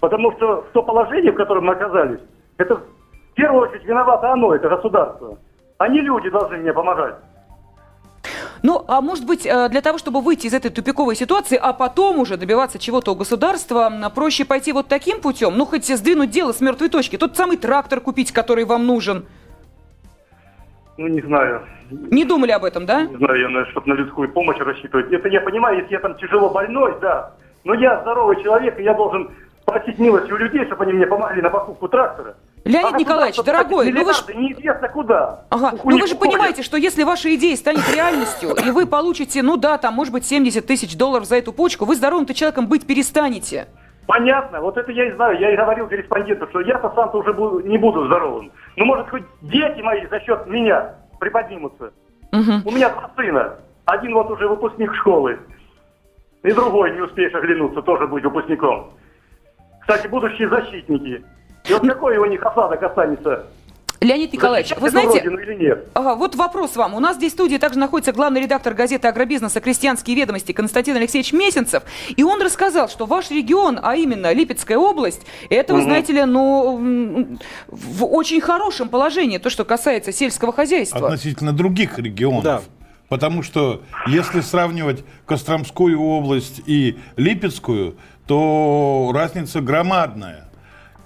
Потому 0.00 0.32
что 0.32 0.62
в 0.62 0.72
то 0.72 0.82
положение, 0.82 1.30
в 1.30 1.36
котором 1.36 1.66
мы 1.66 1.74
оказались, 1.74 2.18
это 2.58 2.74
в 2.74 3.34
первую 3.34 3.68
очередь 3.68 3.84
виновато 3.84 4.32
оно, 4.32 4.52
это 4.52 4.68
государство. 4.68 5.38
Они 5.78 6.00
люди 6.00 6.28
должны 6.28 6.56
мне 6.56 6.72
помогать. 6.72 7.14
Ну, 8.64 8.84
а 8.88 9.00
может 9.00 9.26
быть, 9.26 9.46
э, 9.46 9.68
для 9.68 9.80
того, 9.80 9.98
чтобы 9.98 10.20
выйти 10.20 10.48
из 10.48 10.54
этой 10.54 10.72
тупиковой 10.72 11.14
ситуации, 11.14 11.56
а 11.62 11.72
потом 11.72 12.18
уже 12.18 12.36
добиваться 12.36 12.80
чего-то 12.80 13.12
у 13.12 13.14
государства, 13.14 14.10
проще 14.12 14.44
пойти 14.44 14.72
вот 14.72 14.88
таким 14.88 15.20
путем, 15.20 15.56
ну, 15.56 15.66
хоть 15.66 15.86
сдвинуть 15.86 16.30
дело 16.30 16.50
с 16.50 16.60
мертвой 16.60 16.88
точки. 16.88 17.16
Тот 17.16 17.36
самый 17.36 17.58
трактор 17.58 18.00
купить, 18.00 18.32
который 18.32 18.64
вам 18.64 18.88
нужен. 18.88 19.26
Ну, 20.98 21.08
не 21.08 21.20
знаю. 21.20 21.62
Не 21.90 22.24
думали 22.24 22.50
об 22.52 22.64
этом, 22.64 22.86
да? 22.86 23.02
Не 23.02 23.16
знаю, 23.16 23.50
я, 23.50 23.66
чтобы 23.66 23.88
на 23.88 23.94
людскую 23.94 24.32
помощь 24.32 24.58
рассчитывать. 24.58 25.12
Это 25.12 25.28
я 25.28 25.40
понимаю, 25.40 25.78
если 25.78 25.92
я 25.92 26.00
там 26.00 26.16
тяжело 26.16 26.50
больной, 26.50 26.94
да. 27.00 27.32
Но 27.64 27.74
я 27.74 28.00
здоровый 28.00 28.42
человек, 28.42 28.78
и 28.78 28.82
я 28.82 28.94
должен 28.94 29.30
просить 29.66 29.98
милости 29.98 30.30
у 30.32 30.36
людей, 30.36 30.64
чтобы 30.66 30.84
они 30.84 30.94
мне 30.94 31.06
помогли 31.06 31.42
на 31.42 31.50
покупку 31.50 31.88
трактора. 31.88 32.36
Леонид 32.64 32.94
а 32.94 32.98
Николаевич, 32.98 33.36
дорогой, 33.44 33.92
ну 33.92 34.04
вы 34.04 34.12
же... 34.12 34.22
Неизвестно 34.34 34.88
куда. 34.88 35.44
Ага, 35.50 35.74
ну 35.84 35.98
вы 35.98 36.06
же 36.06 36.16
понимаете, 36.16 36.62
что 36.62 36.76
если 36.76 37.04
ваша 37.04 37.34
идея 37.34 37.56
станет 37.56 37.88
реальностью, 37.92 38.50
и 38.54 38.70
вы 38.70 38.86
получите, 38.86 39.42
ну 39.42 39.56
да, 39.56 39.78
там, 39.78 39.94
может 39.94 40.12
быть, 40.12 40.24
70 40.24 40.66
тысяч 40.66 40.96
долларов 40.96 41.26
за 41.26 41.36
эту 41.36 41.52
почку, 41.52 41.84
вы 41.84 41.94
здоровым-то 41.94 42.34
человеком 42.34 42.66
быть 42.66 42.86
перестанете. 42.86 43.66
Понятно, 44.06 44.60
вот 44.60 44.76
это 44.76 44.92
я 44.92 45.06
и 45.06 45.12
знаю. 45.12 45.38
Я 45.38 45.52
и 45.52 45.56
говорил 45.56 45.88
корреспонденту, 45.88 46.46
что 46.48 46.60
я-то 46.60 46.92
сам-то 46.94 47.18
уже 47.18 47.32
буду, 47.32 47.60
не 47.60 47.76
буду 47.76 48.06
здоровым. 48.06 48.52
Ну, 48.76 48.84
может, 48.84 49.08
хоть 49.10 49.24
дети 49.42 49.80
мои 49.80 50.06
за 50.06 50.20
счет 50.20 50.46
меня 50.46 50.94
приподнимутся. 51.18 51.92
Угу. 52.32 52.68
У 52.68 52.70
меня 52.70 52.90
два 52.90 53.10
сына. 53.16 53.56
Один 53.84 54.14
вот 54.14 54.30
уже 54.30 54.46
выпускник 54.46 54.94
школы. 54.94 55.38
И 56.42 56.52
другой, 56.52 56.92
не 56.92 57.00
успеешь 57.00 57.34
оглянуться, 57.34 57.82
тоже 57.82 58.06
будет 58.06 58.24
выпускником. 58.24 58.92
Кстати, 59.80 60.06
будущие 60.06 60.48
защитники. 60.48 61.24
И 61.68 61.72
вот 61.72 61.82
какой 61.82 62.16
у 62.18 62.26
них 62.26 62.42
осадок 62.44 62.82
останется 62.82 63.46
Леонид 64.00 64.32
Николаевич, 64.32 64.74
вы 64.78 64.90
знаете? 64.90 65.24
Ага, 65.94 66.14
вот 66.14 66.34
вопрос 66.34 66.76
вам. 66.76 66.94
У 66.94 67.00
нас 67.00 67.16
здесь 67.16 67.32
в 67.32 67.34
студии 67.34 67.56
также 67.56 67.78
находится 67.78 68.12
главный 68.12 68.42
редактор 68.42 68.74
газеты 68.74 69.08
«Агробизнеса. 69.08 69.60
Крестьянские 69.60 70.16
ведомости» 70.16 70.52
Константин 70.52 70.96
Алексеевич 70.96 71.32
Месенцев. 71.32 71.82
И 72.14 72.22
он 72.22 72.42
рассказал, 72.42 72.88
что 72.88 73.06
ваш 73.06 73.30
регион, 73.30 73.80
а 73.82 73.96
именно 73.96 74.32
Липецкая 74.32 74.78
область, 74.78 75.22
это, 75.50 75.74
вы 75.74 75.82
знаете 75.82 76.12
ли, 76.12 76.24
ну, 76.24 77.38
в 77.68 78.04
очень 78.04 78.40
хорошем 78.40 78.88
положении, 78.88 79.38
то, 79.38 79.50
что 79.50 79.64
касается 79.64 80.12
сельского 80.12 80.52
хозяйства. 80.52 81.06
Относительно 81.08 81.52
других 81.52 81.98
регионов. 81.98 82.44
Да. 82.44 82.62
Потому 83.08 83.42
что 83.42 83.82
если 84.08 84.40
сравнивать 84.40 85.04
Костромскую 85.26 86.00
область 86.00 86.60
и 86.66 86.98
Липецкую, 87.16 87.96
то 88.26 89.12
разница 89.14 89.60
громадная. 89.60 90.48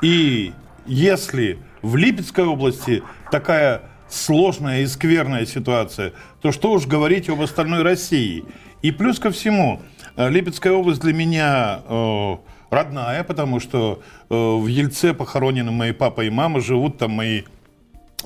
И 0.00 0.54
если 0.86 1.58
в 1.82 1.96
Липецкой 1.96 2.44
области 2.44 3.02
такая 3.30 3.82
сложная 4.08 4.82
и 4.82 4.86
скверная 4.86 5.46
ситуация, 5.46 6.12
то 6.42 6.52
что 6.52 6.72
уж 6.72 6.86
говорить 6.86 7.28
об 7.28 7.40
остальной 7.40 7.82
России. 7.82 8.44
И 8.82 8.90
плюс 8.90 9.18
ко 9.18 9.30
всему, 9.30 9.80
э, 10.16 10.28
Липецкая 10.28 10.72
область 10.72 11.00
для 11.00 11.12
меня 11.12 11.80
э, 11.86 12.36
родная, 12.70 13.24
потому 13.24 13.60
что 13.60 14.02
э, 14.28 14.34
в 14.34 14.66
Ельце 14.66 15.14
похоронены 15.14 15.70
мои 15.70 15.92
папа 15.92 16.22
и 16.22 16.30
мама, 16.30 16.60
живут 16.60 16.98
там 16.98 17.12
мои 17.12 17.42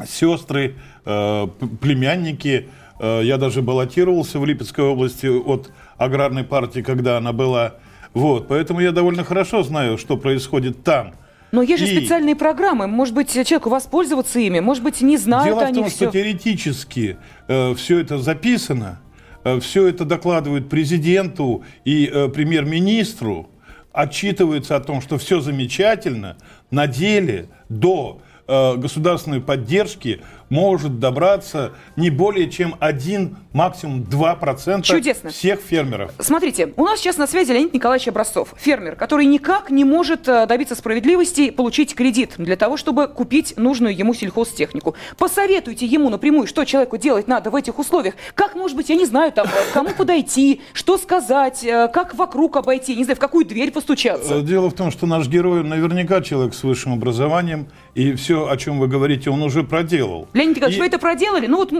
сестры, 0.06 0.76
э, 1.04 1.49
племянники. 1.80 2.68
Э, 2.99 3.20
я 3.23 3.37
даже 3.37 3.62
баллотировался 3.62 4.38
в 4.38 4.46
Липецкой 4.46 4.87
области 4.87 5.26
от 5.26 5.70
аграрной 5.99 6.44
партии, 6.44 6.80
когда 6.80 7.18
она 7.18 7.32
была. 7.32 7.75
Вот, 8.14 8.49
поэтому 8.49 8.80
я 8.80 8.92
довольно 8.92 9.25
хорошо 9.25 9.64
знаю, 9.64 9.99
что 9.99 10.16
происходит 10.16 10.82
там– 10.82 11.14
но 11.54 11.62
есть 11.62 11.82
же 11.82 11.88
и... 11.88 11.96
специальные 11.96 12.34
программы. 12.34 12.88
Может 12.88 13.14
быть, 13.14 13.32
человеку 13.32 13.70
воспользоваться 13.70 14.40
ими, 14.40 14.58
может 14.58 14.82
быть, 14.82 15.00
не 15.00 15.16
знают 15.16 15.46
Дело 15.46 15.62
они 15.62 15.73
в 15.73 15.82
том, 15.82 15.88
все. 15.88 16.04
что 16.04 16.12
теоретически 16.12 17.16
э, 17.46 17.75
все 17.76 18.00
это 18.00 18.18
записано, 18.18 19.00
э, 19.44 19.61
все 19.61 19.87
это 19.87 20.04
докладывают 20.04 20.68
президенту 20.68 21.64
и 21.84 22.11
э, 22.12 22.28
премьер-министру, 22.28 23.49
отчитываются 23.92 24.75
о 24.75 24.80
том, 24.80 25.00
что 25.00 25.16
все 25.16 25.38
замечательно, 25.40 26.37
на 26.73 26.88
деле 26.88 27.49
до 27.68 28.20
э, 28.49 28.75
государственной 28.75 29.40
поддержки 29.40 30.23
может 30.54 31.00
добраться 31.00 31.73
не 31.96 32.11
более 32.11 32.49
чем 32.49 32.76
1, 32.78 33.37
максимум 33.52 34.02
2% 34.02 34.82
Чудесно. 34.82 35.30
всех 35.30 35.58
фермеров. 35.61 36.12
Смотрите, 36.20 36.73
у 36.76 36.84
нас 36.84 37.00
сейчас 37.00 37.16
на 37.16 37.26
связи 37.26 37.50
Леонид 37.50 37.75
Николаевич 37.75 38.06
Образцов, 38.06 38.54
фермер, 38.56 38.94
который 38.94 39.26
никак 39.26 39.70
не 39.70 39.84
может 39.84 40.28
э, 40.28 40.46
добиться 40.46 40.76
справедливости 40.76 41.42
и 41.42 41.50
получить 41.50 41.96
кредит 41.96 42.34
для 42.38 42.54
того, 42.54 42.76
чтобы 42.76 43.08
купить 43.08 43.54
нужную 43.56 43.96
ему 43.96 44.14
сельхозтехнику. 44.14 44.94
Посоветуйте 45.18 45.87
ему 45.87 46.08
напрямую, 46.08 46.46
что 46.46 46.64
человеку 46.64 46.99
делать 46.99 47.26
надо 47.26 47.50
в 47.50 47.56
этих 47.56 47.80
условиях. 47.80 48.14
Как, 48.37 48.54
может 48.54 48.76
быть, 48.76 48.88
я 48.90 48.94
не 48.94 49.06
знаю, 49.06 49.32
там, 49.32 49.49
э, 49.49 49.73
кому 49.73 49.90
подойти, 49.90 50.61
что 50.73 50.99
сказать, 50.99 51.64
э, 51.64 51.88
как 51.92 52.14
вокруг 52.14 52.56
обойти, 52.56 52.94
не 52.94 53.02
знаю, 53.02 53.16
в 53.16 53.20
какую 53.20 53.44
дверь 53.44 53.73
постучаться. 53.73 54.40
Дело 54.40 54.70
в 54.70 54.75
том, 54.75 54.92
что 54.92 55.06
наш 55.06 55.26
герой 55.26 55.64
наверняка 55.64 56.20
человек 56.20 56.54
с 56.54 56.62
высшим 56.62 56.92
образованием, 56.92 57.66
и 57.96 58.12
все, 58.14 58.49
о 58.49 58.56
чем 58.56 58.78
вы 58.78 58.87
говорите, 58.87 59.30
он 59.30 59.42
уже 59.42 59.64
проделал. 59.64 60.28
Леонид 60.32 60.43
Николаевич, 60.50 60.78
И- 60.78 60.80
вы 60.80 60.86
это 60.86 60.98
проделали? 60.98 61.46
Ну 61.46 61.58
вот 61.58 61.70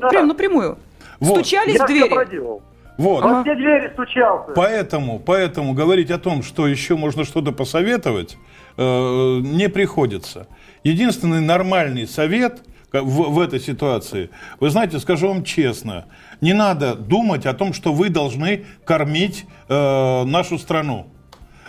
Да. 0.00 0.08
прям 0.08 0.28
напрямую. 0.28 0.78
Вот. 1.20 1.34
Стучались 1.40 1.76
Я 1.76 1.84
в 1.84 1.86
двери. 1.88 2.08
проделал. 2.08 2.62
Вот. 2.98 3.22
Во 3.24 3.42
все 3.42 3.54
двери 3.54 3.90
стучался. 3.92 4.52
Поэтому, 4.54 5.18
поэтому 5.18 5.74
говорить 5.74 6.10
о 6.10 6.18
том, 6.18 6.42
что 6.42 6.66
еще 6.66 6.96
можно 6.96 7.24
что-то 7.24 7.52
посоветовать, 7.52 8.36
э, 8.78 9.38
не 9.42 9.68
приходится. 9.68 10.46
Единственный 10.82 11.40
нормальный 11.40 12.06
совет 12.06 12.62
в, 12.92 13.30
в 13.32 13.40
этой 13.40 13.60
ситуации, 13.60 14.30
вы 14.60 14.70
знаете, 14.70 14.98
скажу 14.98 15.28
вам 15.28 15.44
честно, 15.44 16.06
не 16.40 16.54
надо 16.54 16.94
думать 16.94 17.44
о 17.44 17.52
том, 17.52 17.72
что 17.74 17.92
вы 17.92 18.08
должны 18.08 18.64
кормить 18.84 19.44
э, 19.68 20.24
нашу 20.24 20.58
страну. 20.58 21.06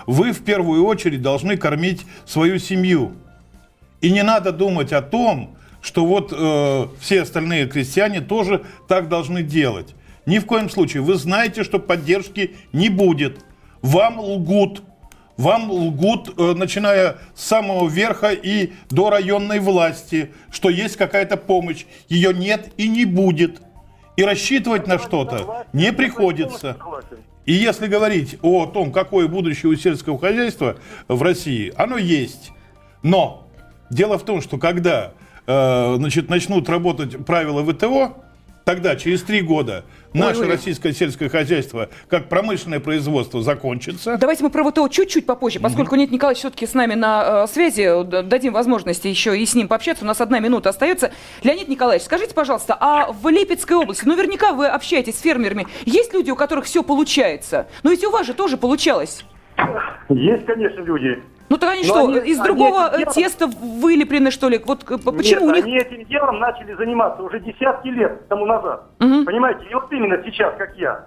Вы 0.06 0.32
в 0.32 0.44
первую 0.46 0.86
очередь 0.86 1.22
должны 1.22 1.58
кормить 1.58 2.06
свою 2.26 2.60
семью. 2.60 3.12
И 4.00 4.12
не 4.12 4.24
надо 4.24 4.54
думать 4.54 4.94
о 4.94 5.02
том, 5.02 5.57
что 5.88 6.06
вот 6.06 6.34
э, 6.36 6.88
все 7.00 7.22
остальные 7.22 7.68
крестьяне 7.68 8.20
тоже 8.20 8.66
так 8.90 9.08
должны 9.08 9.42
делать. 9.42 9.96
Ни 10.26 10.40
в 10.40 10.46
коем 10.46 10.70
случае. 10.70 11.02
Вы 11.02 11.16
знаете, 11.16 11.64
что 11.64 11.80
поддержки 11.80 12.58
не 12.74 12.90
будет. 12.90 13.40
Вам 13.82 14.20
лгут. 14.20 14.84
Вам 15.38 15.72
лгут, 15.72 16.34
э, 16.38 16.54
начиная 16.58 17.20
с 17.36 17.46
самого 17.46 17.88
верха 17.88 18.32
и 18.32 18.74
до 18.90 19.10
районной 19.10 19.60
власти, 19.60 20.34
что 20.52 20.70
есть 20.70 20.98
какая-то 20.98 21.38
помощь. 21.38 21.86
Ее 22.10 22.34
нет 22.34 22.70
и 22.76 22.90
не 22.90 23.06
будет. 23.06 23.62
И 24.18 24.24
рассчитывать 24.26 24.88
на 24.88 25.00
что-то 25.00 25.68
не 25.72 25.94
приходится. 25.94 26.76
И 27.46 27.54
если 27.54 27.88
говорить 27.88 28.38
о 28.42 28.66
том, 28.66 28.92
какое 28.92 29.30
будущее 29.30 29.72
у 29.72 29.76
сельского 29.78 30.20
хозяйства 30.20 30.76
в 31.08 31.22
России, 31.22 31.72
оно 31.78 31.98
есть. 31.98 32.52
Но 33.04 33.48
дело 33.90 34.20
в 34.20 34.24
том, 34.24 34.42
что 34.42 34.58
когда 34.58 35.14
э, 35.48 35.96
значит, 35.98 36.30
начнут 36.30 36.70
работать 36.70 37.26
правила 37.26 37.64
ВТО, 37.66 38.24
тогда 38.68 38.98
через 38.98 39.24
три 39.24 39.40
года 39.40 39.86
наше 40.14 40.42
Ой-ой. 40.42 40.52
российское 40.52 40.92
сельское 40.92 41.30
хозяйство 41.30 41.88
как 42.10 42.28
промышленное 42.28 42.82
производство 42.82 43.42
закончится. 43.42 44.18
Давайте 44.18 44.44
мы 44.44 44.50
про 44.50 44.70
ВТО 44.70 44.90
чуть-чуть 44.90 45.26
попозже, 45.26 45.62
поскольку 45.62 45.96
Нет 45.96 46.12
Николаевич 46.12 46.40
все-таки 46.40 46.68
с 46.68 46.74
нами 46.74 46.94
на 46.94 47.46
э, 47.46 47.48
связи, 47.48 48.04
дадим 48.04 48.52
возможность 48.52 49.06
еще 49.06 49.40
и 49.40 49.46
с 49.46 49.56
ним 49.56 49.70
пообщаться. 49.70 50.04
У 50.04 50.08
нас 50.08 50.20
одна 50.20 50.40
минута 50.40 50.70
остается. 50.70 51.12
Леонид 51.44 51.70
Николаевич, 51.70 52.06
скажите, 52.06 52.34
пожалуйста, 52.34 52.78
а 52.78 53.14
в 53.14 53.30
Липецкой 53.30 53.78
области, 53.78 54.04
ну, 54.06 54.16
наверняка 54.18 54.52
вы 54.52 54.68
общаетесь 54.68 55.16
с 55.16 55.22
фермерами, 55.22 55.66
есть 55.86 56.14
люди, 56.14 56.30
у 56.30 56.36
которых 56.36 56.66
все 56.66 56.84
получается? 56.84 57.68
Но 57.84 57.92
ведь 57.92 58.04
у 58.04 58.12
вас 58.12 58.28
же 58.28 58.34
тоже 58.34 58.58
получалось. 58.58 59.24
Есть, 60.10 60.46
конечно, 60.46 60.82
люди. 60.82 61.24
Ну 61.50 61.58
так 61.58 61.72
они 61.72 61.84
Но 61.84 61.88
что, 61.88 62.08
они- 62.08 62.18
из 62.30 62.40
они 62.40 62.44
другого 62.48 62.90
э, 62.94 62.98
делом- 63.00 63.14
теста 63.14 63.48
вылеплены, 63.48 64.32
что 64.32 64.50
ли? 64.50 64.62
Вот 64.66 64.84
к- 64.84 64.98
почему 64.98 65.22
Нет, 65.22 65.42
у 65.42 65.56
них... 65.56 65.66
они 65.66 65.78
этим 65.78 66.06
делом 66.06 66.40
начали 66.40 66.74
заниматься 66.74 67.24
уже 67.24 67.40
десятки 67.40 67.88
лет 67.88 68.28
тому 68.28 68.46
назад. 68.46 68.84
Понимаете, 69.00 69.66
и 69.70 69.74
вот 69.74 69.92
именно 69.92 70.22
сейчас, 70.26 70.54
как 70.58 70.76
я. 70.78 71.06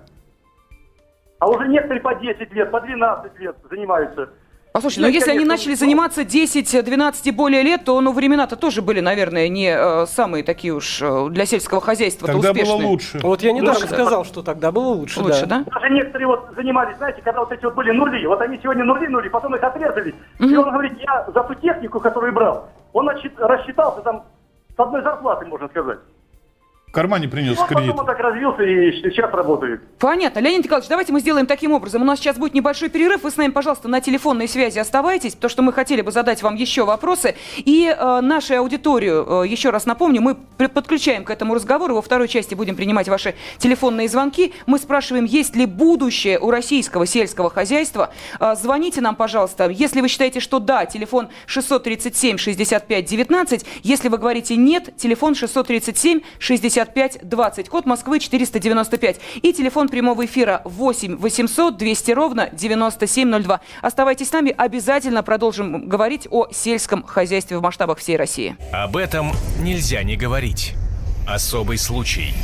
А 1.40 1.48
уже 1.48 1.68
некоторые 1.68 2.00
по 2.02 2.14
10 2.14 2.52
лет, 2.52 2.70
по 2.70 2.80
12 2.80 3.38
лет 3.38 3.56
занимаются. 3.70 4.30
Послушайте, 4.72 5.00
ну 5.00 5.06
Есть, 5.08 5.26
если 5.26 5.36
они 5.36 5.44
начали 5.44 5.70
ну, 5.70 5.76
заниматься 5.76 6.24
10, 6.24 6.84
12 6.84 7.26
и 7.26 7.30
более 7.32 7.62
лет, 7.62 7.84
то 7.84 8.00
ну, 8.00 8.12
времена-то 8.12 8.54
тоже 8.54 8.82
были, 8.82 9.00
наверное, 9.00 9.48
не 9.48 9.66
э, 9.66 10.06
самые 10.06 10.44
такие 10.44 10.72
уж 10.72 11.02
э, 11.02 11.28
для 11.30 11.44
сельского 11.44 11.80
хозяйства 11.80 12.28
Тогда 12.28 12.52
успешные. 12.52 12.76
было 12.78 12.86
лучше. 12.86 13.18
Вот 13.20 13.42
я 13.42 13.52
недавно 13.52 13.72
Лучше, 13.72 13.88
да. 13.88 13.94
сказал, 13.96 14.24
что 14.24 14.42
тогда 14.42 14.70
было 14.70 14.90
лучше. 14.90 15.20
Лучше, 15.20 15.46
да. 15.46 15.64
да? 15.66 15.80
Даже 15.80 15.92
некоторые 15.92 16.28
вот 16.28 16.50
занимались, 16.54 16.96
знаете, 16.98 17.20
когда 17.20 17.40
вот 17.40 17.50
эти 17.50 17.64
вот 17.64 17.74
были 17.74 17.90
нули, 17.90 18.24
вот 18.26 18.40
они 18.42 18.60
сегодня 18.62 18.84
нули 18.84 19.08
нули, 19.08 19.28
потом 19.28 19.56
их 19.56 19.62
отрезали. 19.62 20.14
И 20.38 20.56
он 20.56 20.70
говорит, 20.70 20.92
я 21.00 21.26
за 21.34 21.42
ту 21.42 21.54
технику, 21.54 21.98
которую 21.98 22.32
брал, 22.32 22.68
он 22.92 23.08
отчит- 23.08 23.38
рассчитался 23.38 24.02
там 24.02 24.22
с 24.76 24.78
одной 24.78 25.02
зарплаты, 25.02 25.46
можно 25.46 25.68
сказать. 25.68 25.98
В 26.90 26.92
кармане 26.92 27.28
принес 27.28 27.56
Вот 27.56 27.68
кредит. 27.68 27.90
потом 27.90 28.00
он 28.00 28.06
так 28.06 28.18
развился 28.18 28.64
и 28.64 28.90
сейчас 29.00 29.32
работает. 29.32 29.80
Понятно. 30.00 30.40
Леонид 30.40 30.64
Николаевич, 30.64 30.88
давайте 30.88 31.12
мы 31.12 31.20
сделаем 31.20 31.46
таким 31.46 31.70
образом. 31.70 32.02
У 32.02 32.04
нас 32.04 32.18
сейчас 32.18 32.36
будет 32.36 32.52
небольшой 32.52 32.88
перерыв. 32.88 33.22
Вы 33.22 33.30
с 33.30 33.36
нами, 33.36 33.52
пожалуйста, 33.52 33.86
на 33.86 34.00
телефонной 34.00 34.48
связи 34.48 34.80
оставайтесь, 34.80 35.36
потому 35.36 35.50
что 35.50 35.62
мы 35.62 35.72
хотели 35.72 36.02
бы 36.02 36.10
задать 36.10 36.42
вам 36.42 36.56
еще 36.56 36.84
вопросы. 36.84 37.36
И 37.58 37.94
э, 37.96 38.20
нашу 38.22 38.56
аудиторию, 38.56 39.44
э, 39.44 39.46
еще 39.46 39.70
раз 39.70 39.86
напомню, 39.86 40.20
мы 40.20 40.34
подключаем 40.68 41.22
к 41.22 41.30
этому 41.30 41.54
разговору. 41.54 41.94
Во 41.94 42.02
второй 42.02 42.26
части 42.26 42.56
будем 42.56 42.74
принимать 42.74 43.08
ваши 43.08 43.36
телефонные 43.58 44.08
звонки. 44.08 44.52
Мы 44.66 44.80
спрашиваем, 44.80 45.26
есть 45.26 45.54
ли 45.54 45.66
будущее 45.66 46.40
у 46.40 46.50
российского 46.50 47.06
сельского 47.06 47.50
хозяйства. 47.50 48.10
Э, 48.40 48.56
звоните 48.56 49.00
нам, 49.00 49.14
пожалуйста. 49.14 49.68
Если 49.68 50.00
вы 50.00 50.08
считаете, 50.08 50.40
что 50.40 50.58
да, 50.58 50.86
телефон 50.86 51.28
637-65-19. 51.46 53.64
Если 53.84 54.08
вы 54.08 54.18
говорите 54.18 54.56
нет, 54.56 54.96
телефон 54.96 55.34
637-65-20. 56.84 57.68
Код 57.68 57.86
Москвы 57.86 58.20
495. 58.20 59.20
И 59.42 59.52
телефон 59.52 59.88
прямого 59.88 60.24
эфира 60.24 60.62
8 60.64 61.16
800 61.16 61.76
200 61.76 62.10
ровно 62.12 62.48
9702. 62.52 63.60
Оставайтесь 63.82 64.28
с 64.28 64.32
нами. 64.32 64.54
Обязательно 64.56 65.22
продолжим 65.22 65.88
говорить 65.88 66.26
о 66.30 66.48
сельском 66.52 67.02
хозяйстве 67.04 67.58
в 67.58 67.62
масштабах 67.62 67.98
всей 67.98 68.16
России. 68.16 68.56
Об 68.72 68.96
этом 68.96 69.32
нельзя 69.60 70.02
не 70.02 70.16
говорить. 70.16 70.74
Особый 71.26 71.78
случай. 71.78 72.34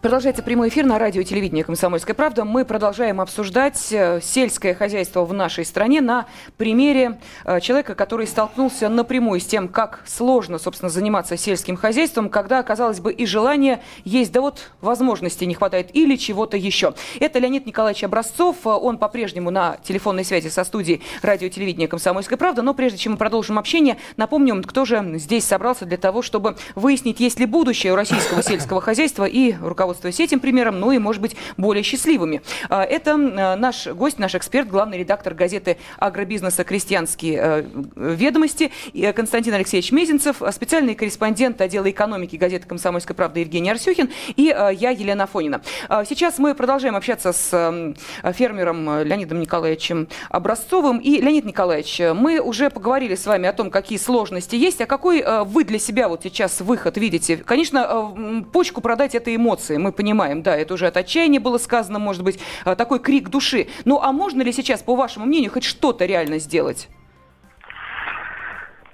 Продолжается 0.00 0.42
прямой 0.42 0.70
эфир 0.70 0.86
на 0.86 0.98
радио 0.98 1.20
и 1.20 1.26
телевидении 1.26 1.60
«Комсомольская 1.60 2.14
правда». 2.14 2.46
Мы 2.46 2.64
продолжаем 2.64 3.20
обсуждать 3.20 3.92
э, 3.92 4.20
сельское 4.22 4.74
хозяйство 4.74 5.26
в 5.26 5.34
нашей 5.34 5.66
стране 5.66 6.00
на 6.00 6.24
примере 6.56 7.18
э, 7.44 7.60
человека, 7.60 7.94
который 7.94 8.26
столкнулся 8.26 8.88
напрямую 8.88 9.40
с 9.40 9.44
тем, 9.44 9.68
как 9.68 10.02
сложно, 10.06 10.58
собственно, 10.58 10.88
заниматься 10.88 11.36
сельским 11.36 11.76
хозяйством, 11.76 12.30
когда, 12.30 12.62
казалось 12.62 12.98
бы, 12.98 13.12
и 13.12 13.26
желание 13.26 13.82
есть, 14.04 14.32
да 14.32 14.40
вот 14.40 14.70
возможности 14.80 15.44
не 15.44 15.52
хватает 15.52 15.90
или 15.94 16.16
чего-то 16.16 16.56
еще. 16.56 16.94
Это 17.20 17.38
Леонид 17.38 17.66
Николаевич 17.66 18.02
Образцов. 18.02 18.56
Он 18.64 18.96
по-прежнему 18.96 19.50
на 19.50 19.76
телефонной 19.84 20.24
связи 20.24 20.48
со 20.48 20.64
студией 20.64 21.02
радио 21.20 21.48
и 21.48 21.50
телевидения 21.50 21.88
«Комсомольская 21.88 22.38
правда». 22.38 22.62
Но 22.62 22.72
прежде 22.72 22.96
чем 22.96 23.12
мы 23.12 23.18
продолжим 23.18 23.58
общение, 23.58 23.98
напомним, 24.16 24.62
кто 24.62 24.86
же 24.86 25.18
здесь 25.18 25.44
собрался 25.44 25.84
для 25.84 25.98
того, 25.98 26.22
чтобы 26.22 26.56
выяснить, 26.74 27.20
есть 27.20 27.38
ли 27.38 27.44
будущее 27.44 27.92
у 27.92 27.96
российского 27.96 28.42
сельского 28.42 28.80
хозяйства 28.80 29.26
и 29.26 29.52
руководствуясь 29.90 30.20
этим 30.20 30.40
примером, 30.40 30.80
ну 30.80 30.92
и, 30.92 30.98
может 30.98 31.20
быть, 31.20 31.36
более 31.56 31.82
счастливыми. 31.82 32.42
А, 32.68 32.84
Это 32.84 33.12
а, 33.14 33.56
наш 33.56 33.86
гость, 33.88 34.18
наш 34.18 34.34
эксперт, 34.34 34.68
главный 34.68 34.98
редактор 34.98 35.34
газеты 35.34 35.76
«Агробизнеса. 35.98 36.64
Крестьянские 36.64 37.40
э, 37.42 37.64
ведомости» 37.96 38.70
э, 38.94 39.12
Константин 39.12 39.54
Алексеевич 39.54 39.92
Мезенцев, 39.92 40.42
а, 40.42 40.52
специальный 40.52 40.94
корреспондент 40.94 41.60
отдела 41.60 41.90
экономики 41.90 42.36
газеты 42.36 42.66
«Комсомольская 42.66 43.14
правда» 43.14 43.40
Евгений 43.40 43.70
Арсюхин 43.70 44.10
и 44.36 44.44
я, 44.44 44.90
Елена 44.90 45.26
Фонина. 45.26 45.60
А, 45.88 46.04
Сейчас 46.04 46.38
мы 46.38 46.54
продолжаем 46.54 46.96
общаться 46.96 47.32
с 47.32 47.94
фермером 48.32 48.88
э, 48.90 49.04
Леонидом 49.04 49.40
Николаевичем 49.40 50.08
Образцовым. 50.28 50.98
И, 50.98 51.20
Леонид 51.20 51.44
Николаевич, 51.44 52.00
э, 52.00 52.14
мы 52.14 52.40
уже 52.40 52.70
поговорили 52.70 53.14
с 53.14 53.26
вами 53.26 53.48
о 53.48 53.52
том, 53.52 53.70
какие 53.70 53.98
сложности 53.98 54.56
есть, 54.56 54.80
а 54.80 54.86
какой 54.86 55.20
э, 55.20 55.44
вы 55.44 55.64
для 55.64 55.78
себя 55.78 56.08
вот 56.08 56.22
сейчас 56.22 56.60
выход 56.60 56.96
видите? 56.96 57.36
Конечно, 57.36 58.14
э, 58.16 58.42
почку 58.52 58.80
продать– 58.80 59.14
это 59.16 59.34
эмоции, 59.34 59.76
мы 59.80 59.92
понимаем, 59.92 60.42
да, 60.42 60.56
это 60.56 60.74
уже 60.74 60.86
от 60.86 60.96
отчаяния 60.96 61.40
было 61.40 61.58
сказано, 61.58 61.98
может 61.98 62.22
быть, 62.22 62.40
э, 62.64 62.74
такой 62.76 63.00
крик 63.00 63.28
души. 63.30 63.66
Ну, 63.84 64.00
а 64.00 64.12
можно 64.12 64.42
ли 64.42 64.52
сейчас, 64.52 64.82
по 64.82 64.94
вашему 64.94 65.26
мнению, 65.26 65.50
хоть 65.50 65.64
что-то 65.64 66.04
реально 66.06 66.38
сделать? 66.38 66.88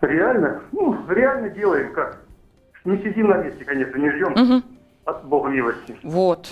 Реально? 0.01 0.63
Ну, 0.73 0.97
реально 1.09 1.49
делаем 1.51 1.93
как? 1.93 2.21
Не 2.85 2.99
сидим 2.99 3.29
на 3.29 3.39
месте, 3.39 3.65
конечно, 3.65 3.97
не 3.99 4.11
ждем 4.11 4.63
от 5.05 5.25
Бога 5.25 5.49
милости. 5.49 5.97
Вот. 6.03 6.49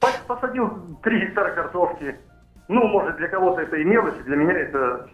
Пос- 0.00 0.26
Посадил 0.26 0.98
3 1.02 1.20
гектара 1.20 1.54
картошки. 1.54 2.16
Ну, 2.68 2.86
может, 2.88 3.16
для 3.16 3.28
кого-то 3.28 3.60
это 3.62 3.76
и 3.76 3.84
мелочь, 3.84 4.14
для 4.24 4.36
меня 4.36 4.52
это, 4.52 5.08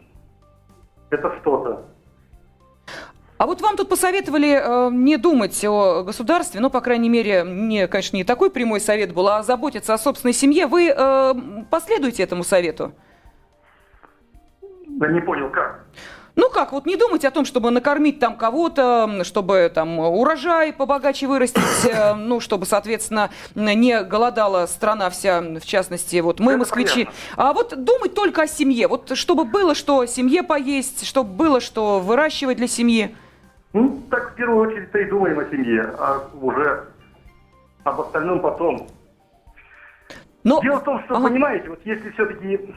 это 1.10 1.34
что-то. 1.40 1.86
А 3.40 3.46
вот 3.46 3.62
вам 3.62 3.74
тут 3.78 3.88
посоветовали 3.88 4.50
э, 4.50 4.90
не 4.92 5.16
думать 5.16 5.64
о 5.64 6.02
государстве, 6.02 6.60
ну, 6.60 6.68
по 6.68 6.82
крайней 6.82 7.08
мере, 7.08 7.42
не, 7.46 7.88
конечно, 7.88 8.18
не 8.18 8.22
такой 8.22 8.50
прямой 8.50 8.82
совет 8.82 9.14
был, 9.14 9.26
а 9.28 9.42
заботиться 9.42 9.94
о 9.94 9.98
собственной 9.98 10.34
семье. 10.34 10.66
Вы 10.66 10.92
э, 10.94 11.34
последуете 11.70 12.22
этому 12.22 12.44
совету? 12.44 12.92
Да 14.88 15.08
не 15.08 15.22
понял, 15.22 15.48
как? 15.48 15.86
Ну 16.36 16.50
как, 16.50 16.72
вот 16.72 16.84
не 16.84 16.96
думать 16.96 17.24
о 17.24 17.30
том, 17.30 17.46
чтобы 17.46 17.70
накормить 17.70 18.18
там 18.18 18.36
кого-то, 18.36 19.24
чтобы 19.24 19.72
там 19.74 19.98
урожай 19.98 20.74
побогаче 20.74 21.26
вырастить, 21.26 21.62
э, 21.90 22.12
ну, 22.12 22.40
чтобы, 22.40 22.66
соответственно, 22.66 23.30
не 23.54 24.02
голодала 24.02 24.66
страна 24.66 25.08
вся, 25.08 25.40
в 25.40 25.64
частности, 25.64 26.20
вот 26.20 26.40
мы, 26.40 26.52
Это 26.52 26.58
москвичи. 26.58 27.06
понятно. 27.06 27.14
А 27.38 27.52
вот 27.54 27.84
думать 27.84 28.12
только 28.12 28.42
о 28.42 28.46
семье, 28.46 28.86
вот 28.86 29.16
чтобы 29.16 29.46
было 29.46 29.74
что 29.74 30.04
семье 30.04 30.42
поесть, 30.42 31.06
чтобы 31.06 31.30
было 31.32 31.62
что 31.62 32.00
выращивать 32.00 32.58
для 32.58 32.68
семьи. 32.68 33.16
Ну, 33.72 34.02
так 34.10 34.32
в 34.32 34.34
первую 34.34 34.68
очередь-то 34.68 34.98
и 34.98 35.04
думаем 35.10 35.38
о 35.38 35.44
семье, 35.46 35.82
а 35.98 36.28
уже 36.40 36.86
об 37.84 38.00
остальном 38.00 38.40
потом. 38.40 38.88
Но... 40.42 40.60
Дело 40.60 40.80
в 40.80 40.84
том, 40.84 41.02
что, 41.04 41.16
Ага. 41.16 41.28
понимаете, 41.28 41.68
вот 41.68 41.80
если 41.84 42.10
все-таки 42.10 42.74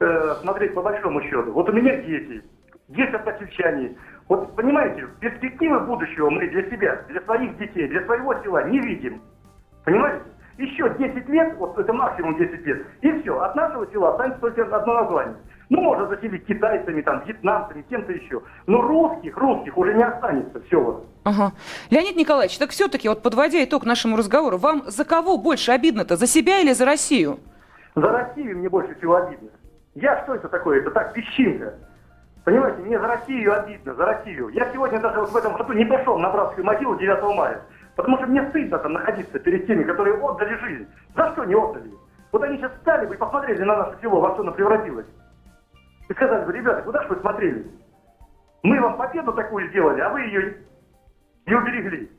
э, 0.00 0.36
смотреть 0.42 0.74
по 0.74 0.82
большому 0.82 1.22
счету, 1.22 1.52
вот 1.52 1.68
у 1.68 1.72
меня 1.72 1.96
дети, 2.02 2.42
есть 2.88 3.14
односельчане. 3.14 3.96
Вот 4.28 4.54
понимаете, 4.56 5.06
перспективы 5.20 5.80
будущего 5.80 6.30
мы 6.30 6.48
для 6.48 6.68
себя, 6.70 7.02
для 7.08 7.20
своих 7.22 7.56
детей, 7.58 7.88
для 7.88 8.04
своего 8.04 8.34
села 8.42 8.68
не 8.68 8.80
видим. 8.80 9.22
Понимаете? 9.84 10.24
Еще 10.58 10.88
10 10.98 11.28
лет, 11.28 11.56
вот 11.56 11.78
это 11.78 11.92
максимум 11.92 12.36
10 12.36 12.64
лет, 12.66 12.86
и 13.00 13.20
все, 13.20 13.38
от 13.40 13.56
нашего 13.56 13.86
села 13.90 14.10
останется 14.12 14.40
только 14.40 14.62
одно 14.64 14.94
название. 15.02 15.36
Ну, 15.70 15.80
можно 15.80 16.06
заселить 16.08 16.46
китайцами, 16.46 17.00
там, 17.00 17.22
вьетнамцами, 17.24 17.82
кем-то 17.88 18.12
еще. 18.12 18.42
Но 18.66 18.82
русских, 18.82 19.36
русских 19.36 19.76
уже 19.78 19.94
не 19.94 20.02
останется, 20.02 20.60
все 20.66 20.80
вот. 20.80 21.06
Ага. 21.24 21.52
Леонид 21.90 22.16
Николаевич, 22.16 22.58
так 22.58 22.70
все-таки, 22.70 23.08
вот 23.08 23.22
подводя 23.22 23.64
итог 23.64 23.86
нашему 23.86 24.16
разговору, 24.16 24.58
вам 24.58 24.82
за 24.86 25.04
кого 25.04 25.38
больше 25.38 25.72
обидно-то, 25.72 26.16
за 26.16 26.26
себя 26.26 26.60
или 26.60 26.72
за 26.72 26.84
Россию? 26.84 27.38
За 27.94 28.08
Россию 28.08 28.58
мне 28.58 28.68
больше 28.68 28.94
всего 28.96 29.16
обидно. 29.16 29.48
Я 29.94 30.22
что 30.24 30.34
это 30.34 30.48
такое? 30.48 30.80
Это 30.80 30.90
так, 30.90 31.14
песчинка. 31.14 31.74
Понимаете, 32.44 32.82
мне 32.82 32.98
за 32.98 33.06
Россию 33.06 33.58
обидно, 33.58 33.94
за 33.94 34.04
Россию. 34.04 34.48
Я 34.48 34.70
сегодня 34.70 35.00
даже 35.00 35.20
вот 35.20 35.30
в 35.30 35.36
этом 35.36 35.56
году 35.56 35.72
не 35.72 35.86
пошел 35.86 36.18
на 36.18 36.28
братскую 36.30 36.66
могилу 36.66 36.96
9 36.96 37.36
мая. 37.36 37.62
Потому 37.96 38.18
что 38.18 38.26
мне 38.26 38.46
стыдно 38.50 38.78
там 38.78 38.92
находиться 38.92 39.38
перед 39.38 39.66
теми, 39.66 39.84
которые 39.84 40.16
отдали 40.16 40.54
жизнь. 40.56 40.86
За 41.16 41.32
что 41.32 41.44
не 41.44 41.54
отдали? 41.54 41.90
Вот 42.32 42.42
они 42.42 42.58
сейчас 42.58 42.72
стали 42.82 43.06
бы 43.06 43.14
и 43.14 43.18
посмотрели 43.18 43.62
на 43.62 43.76
наше 43.76 43.96
село, 44.02 44.20
во 44.20 44.32
что 44.32 44.42
оно 44.42 44.52
превратилось. 44.52 45.06
И 46.08 46.12
сказали 46.12 46.44
бы, 46.44 46.52
ребята, 46.52 46.82
куда 46.82 47.02
же 47.02 47.08
вы 47.08 47.16
смотрели? 47.20 47.66
Мы 48.62 48.80
вам 48.80 48.96
победу 48.96 49.32
такую 49.32 49.68
сделали, 49.70 50.00
а 50.00 50.10
вы 50.10 50.22
ее 50.22 50.56
не 51.46 51.54
уберегли. 51.54 52.10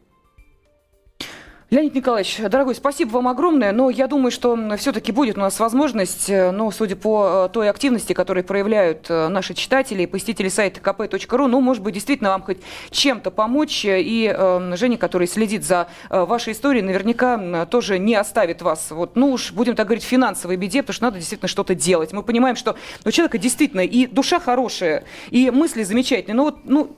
Леонид 1.72 1.96
Николаевич, 1.96 2.38
дорогой, 2.38 2.76
спасибо 2.76 3.10
вам 3.14 3.28
огромное, 3.28 3.72
но 3.72 3.90
я 3.90 4.06
думаю, 4.06 4.30
что 4.30 4.56
все-таки 4.78 5.12
будет 5.12 5.36
у 5.36 5.40
нас 5.40 5.60
возможность, 5.60 6.30
э, 6.30 6.52
ну, 6.52 6.70
судя 6.70 6.96
по 6.96 7.48
э, 7.48 7.50
той 7.52 7.72
активности, 7.72 8.14
которую 8.14 8.44
проявляют 8.44 9.08
э, 9.10 9.30
наши 9.30 9.56
читатели 9.56 10.04
и 10.04 10.06
посетители 10.06 10.48
сайта 10.50 10.80
kp.ru, 10.80 11.48
ну, 11.48 11.62
может 11.62 11.82
быть, 11.82 11.96
действительно 11.96 12.30
вам 12.30 12.44
хоть 12.44 12.60
чем-то 12.92 13.32
помочь, 13.32 13.84
и 13.84 14.32
э, 14.32 14.76
Женя, 14.76 15.00
который 15.00 15.26
следит 15.28 15.64
за 15.66 15.88
вашей 16.12 16.54
историей, 16.54 16.84
наверняка 16.84 17.66
тоже 17.66 17.98
не 17.98 18.14
оставит 18.14 18.62
вас, 18.62 18.92
вот, 18.92 19.16
ну 19.16 19.32
уж, 19.32 19.52
будем 19.52 19.76
так 19.76 19.88
говорить, 19.88 20.04
в 20.04 20.08
финансовой 20.08 20.58
беде, 20.58 20.84
потому 20.84 20.94
что 20.94 21.06
надо 21.06 21.18
действительно 21.18 21.50
что-то 21.50 21.74
делать. 21.74 22.14
Мы 22.14 22.22
понимаем, 22.22 22.58
что 22.58 22.76
у 23.04 23.10
человека 23.10 23.40
действительно 23.40 23.82
и 23.82 24.06
душа 24.06 24.40
хорошая, 24.40 25.04
и 25.32 25.50
мысли 25.50 25.82
замечательные, 25.82 26.36
но 26.36 26.44
вот, 26.44 26.60
ну, 26.66 26.96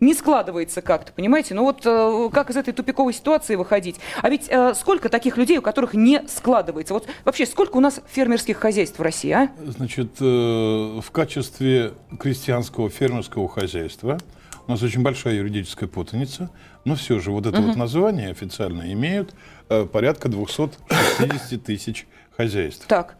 не 0.00 0.14
складывается 0.14 0.82
как-то, 0.82 1.12
понимаете? 1.12 1.54
Ну 1.54 1.64
вот 1.64 1.82
э, 1.84 2.30
как 2.32 2.50
из 2.50 2.56
этой 2.56 2.72
тупиковой 2.72 3.12
ситуации 3.12 3.54
выходить? 3.54 3.96
А 4.22 4.30
ведь 4.30 4.46
э, 4.48 4.74
сколько 4.74 5.08
таких 5.08 5.36
людей, 5.36 5.58
у 5.58 5.62
которых 5.62 5.94
не 5.94 6.26
складывается? 6.26 6.94
Вот 6.94 7.06
вообще 7.24 7.46
сколько 7.46 7.76
у 7.76 7.80
нас 7.80 8.00
фермерских 8.10 8.56
хозяйств 8.56 8.98
в 8.98 9.02
России, 9.02 9.30
а? 9.30 9.50
Значит, 9.64 10.16
э, 10.20 10.24
в 10.24 11.10
качестве 11.12 11.92
крестьянского 12.18 12.90
фермерского 12.90 13.48
хозяйства 13.48 14.18
у 14.66 14.70
нас 14.70 14.82
очень 14.82 15.02
большая 15.02 15.34
юридическая 15.34 15.88
путаница, 15.88 16.50
но 16.84 16.94
все 16.94 17.18
же 17.18 17.30
вот 17.30 17.46
это 17.46 17.60
вот 17.60 17.76
название 17.76 18.30
официально 18.30 18.92
имеют 18.92 19.34
э, 19.68 19.84
порядка 19.84 20.28
260 20.28 21.62
тысяч 21.62 22.06
хозяйств. 22.36 22.86
Так. 22.86 23.16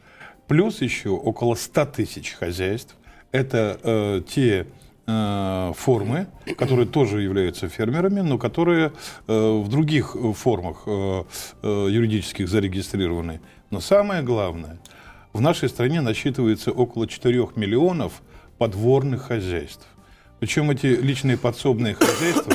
Плюс 0.47 0.81
еще 0.81 1.11
около 1.11 1.55
100 1.55 1.87
тысяч 1.87 2.33
хозяйств. 2.33 2.95
Это 3.33 3.79
э, 3.83 4.23
те 4.29 4.67
формы, 5.77 6.27
которые 6.59 6.87
тоже 6.87 7.23
являются 7.23 7.69
фермерами, 7.69 8.21
но 8.21 8.39
которые 8.39 8.93
э, 9.27 9.61
в 9.65 9.69
других 9.69 10.17
э, 10.17 10.33
формах 10.33 10.83
э, 10.87 11.25
э, 11.63 11.87
юридических 11.91 12.49
зарегистрированы. 12.49 13.41
Но 13.71 13.81
самое 13.81 14.23
главное, 14.23 14.79
в 15.33 15.41
нашей 15.41 15.69
стране 15.69 16.01
насчитывается 16.01 16.73
около 16.73 17.07
4 17.07 17.49
миллионов 17.57 18.23
подворных 18.59 19.23
хозяйств. 19.23 19.87
Причем 20.41 20.71
эти 20.71 20.87
личные 20.87 21.37
подсобные 21.37 21.95
хозяйства, 21.95 22.55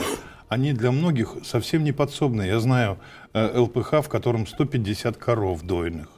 они 0.49 0.73
для 0.73 0.91
многих 0.91 1.37
совсем 1.43 1.83
не 1.83 1.91
подсобные. 1.91 2.49
Я 2.49 2.59
знаю 2.59 2.97
э, 3.33 3.59
ЛПХ, 3.59 4.01
в 4.03 4.09
котором 4.09 4.47
150 4.47 5.17
коров 5.17 5.61
дойных 5.63 6.09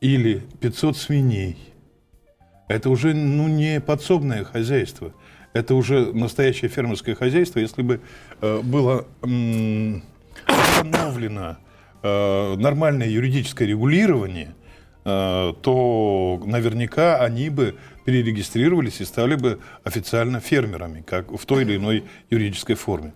или 0.00 0.42
500 0.60 0.96
свиней. 0.96 1.73
Это 2.68 2.90
уже 2.90 3.14
ну, 3.14 3.48
не 3.48 3.80
подсобное 3.80 4.44
хозяйство. 4.44 5.12
Это 5.52 5.74
уже 5.74 6.12
настоящее 6.12 6.68
фермерское 6.68 7.14
хозяйство. 7.14 7.60
Если 7.60 7.82
бы 7.82 8.00
э, 8.40 8.60
было 8.62 9.06
м, 9.22 10.02
установлено 10.48 11.58
э, 12.02 12.56
нормальное 12.56 13.08
юридическое 13.08 13.68
регулирование, 13.68 14.54
э, 15.04 15.52
то 15.62 16.42
наверняка 16.44 17.20
они 17.20 17.50
бы 17.50 17.76
перерегистрировались 18.04 19.00
и 19.00 19.04
стали 19.04 19.36
бы 19.36 19.60
официально 19.84 20.40
фермерами, 20.40 21.02
как 21.06 21.30
в 21.30 21.46
той 21.46 21.62
или 21.62 21.76
иной 21.76 22.04
юридической 22.30 22.74
форме. 22.74 23.12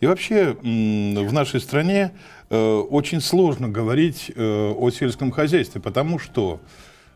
И 0.00 0.06
вообще 0.06 0.56
в 0.62 1.32
нашей 1.32 1.60
стране 1.60 2.12
э, 2.48 2.56
очень 2.56 3.20
сложно 3.20 3.68
говорить 3.68 4.32
э, 4.34 4.72
о 4.76 4.90
сельском 4.90 5.30
хозяйстве, 5.30 5.80
потому 5.80 6.18
что 6.18 6.60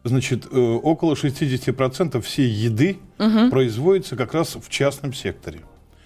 значит, 0.05 0.47
э, 0.51 0.59
около 0.59 1.15
60% 1.15 2.21
всей 2.21 2.49
еды 2.49 2.99
производится 3.51 4.17
как 4.17 4.35
раз 4.35 4.55
в 4.57 4.69
частном 4.69 5.13
секторе. 5.13 5.61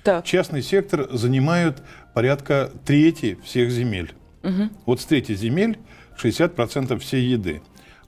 Так. 0.05 0.25
Частный 0.25 0.63
сектор 0.63 1.09
занимает 1.13 1.83
порядка 2.15 2.71
трети 2.87 3.37
всех 3.45 3.71
земель. 3.71 4.13
Вот 4.87 5.01
с 5.01 5.05
трети 5.05 5.35
земель 5.35 5.79
60% 6.17 6.99
всей 6.99 7.25
еды. 7.25 7.61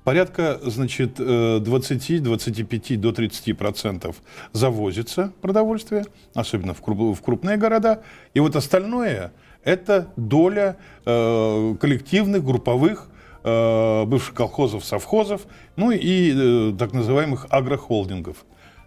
Порядка, 0.04 0.58
значит, 0.64 1.16
э, 1.18 1.58
20, 1.60 2.22
25 2.22 2.96
до 3.00 3.12
30 3.12 3.52
процентов 3.52 4.16
завозится 4.52 5.32
продовольствие, 5.42 6.06
особенно 6.34 6.72
в, 6.72 6.80
круп- 6.80 7.14
в 7.14 7.20
крупные 7.20 7.58
города. 7.58 8.02
И 8.32 8.40
вот 8.40 8.56
остальное– 8.56 9.32
это 9.64 10.08
доля 10.16 10.78
э, 11.04 11.74
коллективных, 11.78 12.42
групповых, 12.42 13.08
э, 13.08 13.09
бывших 13.42 14.34
колхозов, 14.34 14.84
совхозов, 14.84 15.42
ну 15.76 15.90
и 15.90 16.32
э, 16.34 16.74
так 16.78 16.92
называемых 16.92 17.46
агрохолдингов. 17.50 18.44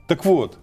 Так 0.07 0.25
вот, 0.25 0.57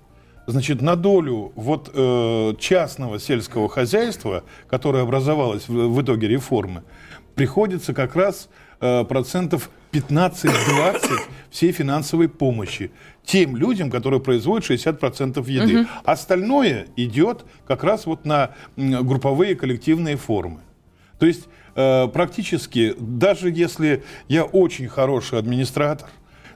Значит, 0.46 0.83
на 0.83 0.96
долю 0.96 1.53
вот 1.55 1.90
э, 1.94 2.55
частного 2.59 3.20
сельского 3.20 3.68
хозяйства, 3.68 4.42
которое 4.68 5.05
образовалось 5.05 5.68
в, 5.68 5.94
в 5.94 6.03
итоге 6.03 6.26
реформы, 6.26 6.83
приходится 7.37 7.94
как 7.94 8.16
раз 8.16 8.48
э, 8.81 9.05
процентов 9.05 9.70
15-20 9.92 11.20
всей 11.50 11.72
финансовой 11.72 12.29
помощи 12.29 12.90
тем 13.24 13.57
людям, 13.57 13.90
которые 13.90 14.20
производят 14.20 14.68
60% 14.68 15.48
еды. 15.48 15.87
Остальное 16.05 16.87
идет 16.96 17.44
как 17.66 17.85
раз 17.85 18.07
вот 18.07 18.24
на 18.24 18.50
групповые 18.76 19.55
коллективные 19.55 20.16
формы. 20.16 20.61
То 21.21 21.27
есть 21.27 21.49
э, 21.77 22.09
практически, 22.09 22.95
даже 22.99 23.51
если 23.51 24.03
я 24.29 24.45
очень 24.45 24.89
хороший 24.89 25.39
администратор, 25.39 26.09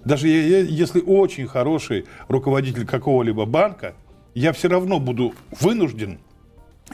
даже 0.04 0.26
я- 0.28 0.58
я- 0.58 0.64
если 0.64 1.00
очень 1.00 1.46
хороший 1.46 2.06
руководитель 2.28 2.84
какого-либо 2.86 3.44
банка, 3.46 3.94
я 4.34 4.52
все 4.52 4.68
равно 4.68 4.98
буду 4.98 5.34
вынужден 5.60 6.18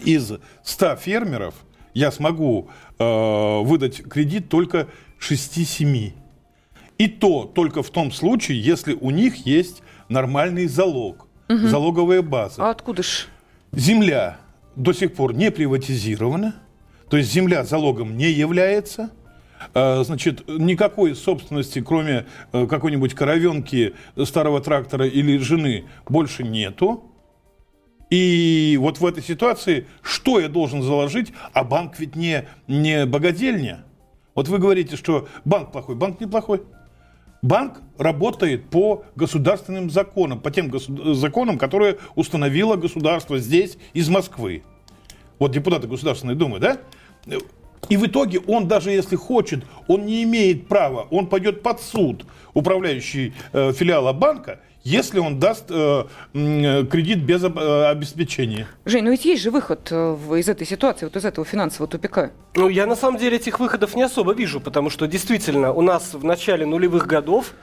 из 0.05 0.33
100 0.65 0.97
фермеров, 0.97 1.55
я 1.95 2.13
смогу 2.13 2.69
э, 2.99 3.61
выдать 3.63 4.03
кредит 4.03 4.49
только 4.51 4.89
6-7. 5.19 6.13
И 6.99 7.09
то 7.09 7.45
только 7.45 7.83
в 7.83 7.91
том 7.91 8.13
случае, 8.13 8.61
если 8.61 8.93
у 8.93 9.11
них 9.11 9.47
есть 9.47 9.83
нормальный 10.09 10.67
залог, 10.67 11.27
залоговая 11.49 12.23
база. 12.23 12.63
А 12.67 12.71
откуда 12.71 13.03
ж? 13.03 13.27
Земля 13.73 14.37
до 14.77 14.93
сих 14.93 15.15
пор 15.15 15.33
не 15.35 15.51
приватизирована, 15.51 16.55
то 17.11 17.17
есть 17.17 17.33
земля 17.33 17.65
залогом 17.65 18.17
не 18.17 18.31
является. 18.31 19.11
А, 19.75 20.03
Значит, 20.05 20.49
никакой 20.49 21.15
собственности, 21.15 21.83
кроме 21.83 22.27
э, 22.53 22.67
какой-нибудь 22.67 23.15
коровенки, 23.15 23.95
старого 24.25 24.61
трактора 24.61 25.07
или 25.07 25.37
жены, 25.39 25.85
больше 26.09 26.45
нету. 26.45 27.05
И 28.11 28.77
вот 28.81 28.99
в 28.99 29.07
этой 29.07 29.23
ситуации, 29.23 29.87
что 30.03 30.41
я 30.41 30.49
должен 30.49 30.83
заложить, 30.83 31.33
а 31.53 31.63
банк 31.65 31.99
ведь 31.99 32.17
не, 32.17 32.47
не 32.67 33.07
богадельня. 33.07 33.85
Вот 34.35 34.49
вы 34.49 34.59
говорите, 34.59 34.97
что 34.97 35.29
банк 35.45 35.73
плохой. 35.73 35.97
Банк 35.97 36.21
неплохой. 36.21 36.63
Банк 37.43 37.81
работает 37.99 38.69
по 38.69 39.05
государственным 39.17 39.91
законам, 39.91 40.41
по 40.41 40.51
тем 40.51 40.71
законам, 41.15 41.59
которые 41.59 41.99
установило 42.15 42.77
государство 42.77 43.39
здесь, 43.39 43.79
из 43.95 44.09
Москвы. 44.09 44.63
Вот 45.39 45.53
депутаты 45.53 45.89
Государственной 45.89 46.35
Думы, 46.35 46.59
да? 46.59 46.79
И 47.89 47.97
в 47.97 48.07
итоге 48.07 48.41
он 48.47 48.69
даже 48.69 48.91
если 48.91 49.17
хочет, 49.17 49.65
он 49.89 50.07
не 50.07 50.23
имеет 50.23 50.69
права, 50.69 51.07
он 51.11 51.27
пойдет 51.27 51.63
под 51.63 51.81
суд, 51.81 52.25
управляющий 52.55 53.33
э, 53.53 53.73
филиала 53.73 54.13
банка, 54.13 54.61
если 54.83 55.19
он 55.19 55.39
даст 55.39 55.65
э, 55.71 56.05
кредит 56.33 57.19
без 57.19 57.43
э, 57.45 57.91
обеспечения. 57.91 58.67
Жень, 58.85 59.05
ну 59.05 59.11
ведь 59.11 59.25
есть 59.25 59.43
же 59.43 59.51
выход 59.51 59.89
э, 59.91 60.17
из 60.39 60.49
этой 60.49 60.67
ситуации, 60.67 61.07
вот 61.07 61.17
из 61.17 61.25
этого 61.25 61.45
финансового 61.45 61.91
тупика. 61.91 62.31
Ну, 62.55 62.69
я 62.69 62.87
на 62.87 62.97
самом 62.97 63.19
деле 63.19 63.37
этих 63.37 63.61
выходов 63.61 63.95
не 63.95 64.03
особо 64.03 64.33
вижу, 64.33 64.61
потому 64.61 64.91
что 64.91 65.07
действительно 65.07 65.73
у 65.73 65.83
нас 65.83 66.15
в 66.15 66.25
начале 66.25 66.67
нулевых 66.67 67.07
годов 67.07 67.55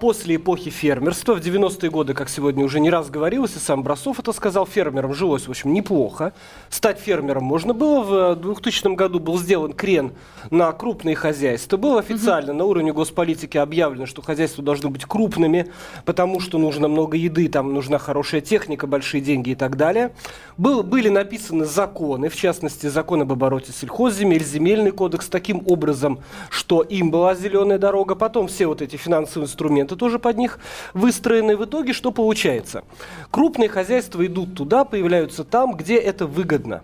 после 0.00 0.36
эпохи 0.36 0.70
фермерства, 0.70 1.34
в 1.34 1.40
90-е 1.40 1.90
годы, 1.90 2.14
как 2.14 2.28
сегодня 2.28 2.64
уже 2.64 2.80
не 2.80 2.90
раз 2.90 3.10
говорилось, 3.10 3.56
и 3.56 3.58
сам 3.58 3.82
Брасов 3.82 4.18
это 4.18 4.32
сказал, 4.32 4.66
фермерам 4.66 5.14
жилось, 5.14 5.46
в 5.46 5.50
общем, 5.50 5.72
неплохо. 5.72 6.32
Стать 6.70 6.98
фермером 6.98 7.44
можно 7.44 7.74
было. 7.74 8.34
В 8.34 8.36
2000 8.36 8.94
году 8.94 9.20
был 9.20 9.38
сделан 9.38 9.72
крен 9.72 10.12
на 10.50 10.72
крупные 10.72 11.14
хозяйства. 11.14 11.76
Было 11.76 12.00
официально 12.00 12.52
на 12.52 12.64
уровне 12.64 12.92
госполитики 12.92 13.56
объявлено, 13.56 14.06
что 14.06 14.22
хозяйства 14.22 14.64
должны 14.64 14.88
быть 14.88 15.04
крупными, 15.04 15.70
потому 16.04 16.40
что 16.40 16.58
нужно 16.58 16.88
много 16.88 17.16
еды, 17.16 17.48
там 17.48 17.72
нужна 17.72 17.98
хорошая 17.98 18.40
техника, 18.40 18.86
большие 18.86 19.20
деньги 19.20 19.50
и 19.50 19.54
так 19.54 19.76
далее. 19.76 20.12
Был, 20.56 20.82
были 20.82 21.08
написаны 21.08 21.64
законы, 21.64 22.28
в 22.28 22.36
частности, 22.36 22.86
закон 22.86 23.22
об 23.22 23.32
обороте 23.32 23.72
сельхозземель, 23.72 24.44
земельный 24.44 24.90
кодекс, 24.90 25.28
таким 25.28 25.62
образом, 25.66 26.20
что 26.50 26.82
им 26.82 27.10
была 27.10 27.34
зеленая 27.34 27.78
дорога. 27.78 28.14
Потом 28.14 28.48
все 28.48 28.66
вот 28.66 28.82
эти 28.82 28.96
финансовые 28.96 29.48
инструменты 29.52 29.96
тоже 29.96 30.18
под 30.18 30.38
них 30.38 30.58
выстроены. 30.94 31.56
В 31.56 31.64
итоге 31.64 31.92
что 31.92 32.10
получается? 32.10 32.84
Крупные 33.30 33.68
хозяйства 33.68 34.24
идут 34.26 34.54
туда, 34.54 34.84
появляются 34.84 35.44
там, 35.44 35.74
где 35.74 35.96
это 35.96 36.26
выгодно. 36.26 36.82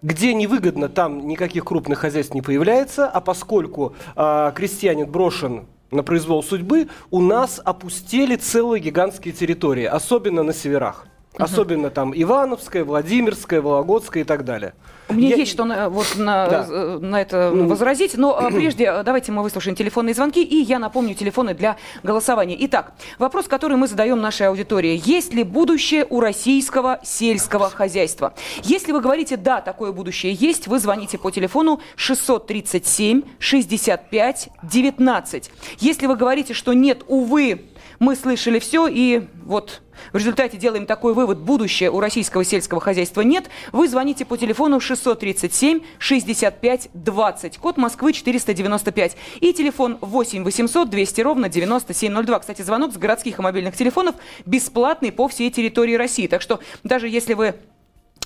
Где 0.00 0.32
невыгодно, 0.32 0.88
там 0.88 1.26
никаких 1.26 1.64
крупных 1.64 1.98
хозяйств 1.98 2.34
не 2.34 2.42
появляется, 2.42 3.08
а 3.08 3.20
поскольку 3.20 3.94
э, 4.14 4.52
крестьянин 4.54 5.10
брошен 5.10 5.66
на 5.90 6.02
произвол 6.02 6.42
судьбы, 6.42 6.88
у 7.10 7.20
нас 7.20 7.60
опустели 7.64 8.36
целые 8.36 8.80
гигантские 8.80 9.34
территории, 9.34 9.84
особенно 9.84 10.42
на 10.42 10.52
северах. 10.52 11.06
Особенно 11.38 11.90
там 11.90 12.12
Ивановская, 12.14 12.84
Владимирская, 12.84 13.60
Вологодская 13.60 14.22
и 14.22 14.26
так 14.26 14.44
далее. 14.44 14.74
Мне 15.08 15.30
я... 15.30 15.36
есть 15.36 15.52
что 15.52 15.64
на, 15.64 15.88
вот 15.88 16.16
на, 16.16 16.48
да. 16.48 16.66
Э, 16.68 16.98
на 17.00 17.20
это 17.20 17.50
возразить, 17.52 18.16
но 18.16 18.38
а, 18.38 18.50
прежде 18.50 18.84
э, 18.84 19.02
давайте 19.02 19.32
мы 19.32 19.42
выслушаем 19.42 19.74
телефонные 19.76 20.14
звонки, 20.14 20.42
и 20.42 20.56
я 20.56 20.78
напомню 20.78 21.14
телефоны 21.14 21.54
для 21.54 21.76
голосования. 22.02 22.56
Итак, 22.60 22.92
вопрос, 23.18 23.46
который 23.46 23.76
мы 23.76 23.86
задаем 23.88 24.20
нашей 24.20 24.48
аудитории. 24.48 25.00
Есть 25.04 25.32
ли 25.32 25.44
будущее 25.44 26.06
у 26.08 26.20
российского 26.20 27.00
сельского 27.02 27.70
хозяйства? 27.70 28.34
Если 28.62 28.92
вы 28.92 29.00
говорите 29.00 29.36
«да, 29.36 29.60
такое 29.60 29.92
будущее 29.92 30.32
есть», 30.32 30.66
вы 30.66 30.78
звоните 30.78 31.16
по 31.16 31.30
телефону 31.30 31.80
637 31.96 33.22
65 33.38 34.48
19. 34.62 35.50
Если 35.78 36.06
вы 36.06 36.16
говорите, 36.16 36.52
что 36.52 36.72
«нет, 36.74 37.04
увы, 37.06 37.68
мы 37.98 38.16
слышали 38.16 38.58
все, 38.58 38.86
и 38.86 39.22
вот 39.44 39.82
в 40.12 40.16
результате 40.16 40.56
делаем 40.56 40.86
такой 40.86 41.14
вывод, 41.14 41.38
будущее 41.38 41.90
у 41.90 42.00
российского 42.00 42.44
сельского 42.44 42.80
хозяйства 42.80 43.22
нет, 43.22 43.50
вы 43.72 43.88
звоните 43.88 44.24
по 44.24 44.36
телефону 44.36 44.80
637 44.80 45.80
65 45.98 46.90
20, 46.94 47.58
код 47.58 47.76
Москвы 47.76 48.12
495 48.12 49.16
и 49.40 49.52
телефон 49.52 49.98
8 50.00 50.44
800 50.44 50.90
200 50.90 51.20
ровно 51.20 51.48
9702. 51.48 52.38
Кстати, 52.38 52.62
звонок 52.62 52.92
с 52.92 52.96
городских 52.96 53.38
и 53.38 53.42
мобильных 53.42 53.76
телефонов 53.76 54.14
бесплатный 54.46 55.12
по 55.12 55.28
всей 55.28 55.50
территории 55.50 55.94
России. 55.94 56.26
Так 56.26 56.42
что 56.42 56.60
даже 56.84 57.08
если 57.08 57.34
вы 57.34 57.54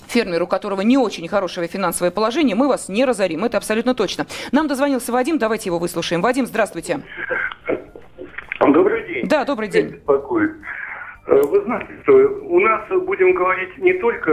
фермер, 0.07 0.43
у 0.43 0.47
которого 0.47 0.83
не 0.83 0.99
очень 0.99 1.27
хорошее 1.29 1.69
финансовое 1.69 2.11
положение, 2.11 2.55
мы 2.55 2.69
вас 2.69 2.89
не 2.89 3.05
разорим. 3.05 3.45
Это 3.45 3.57
абсолютно 3.57 3.95
точно. 3.95 4.27
Нам 4.51 4.69
дозвонился 4.69 5.13
Вадим, 5.13 5.39
давайте 5.39 5.69
его 5.69 5.79
выслушаем. 5.79 6.21
Вадим, 6.21 6.47
здравствуйте. 6.47 7.03
Да, 9.33 9.47
добрый 9.47 9.69
день. 9.69 9.93
Беспокоит. 9.93 10.51
Э, 11.27 11.41
вы 11.41 11.63
знаете, 11.63 11.89
что 12.03 12.13
у 12.13 12.61
нас, 12.61 12.83
будем 12.91 13.33
говорить, 13.33 13.79
не 13.79 13.95
только 13.95 14.31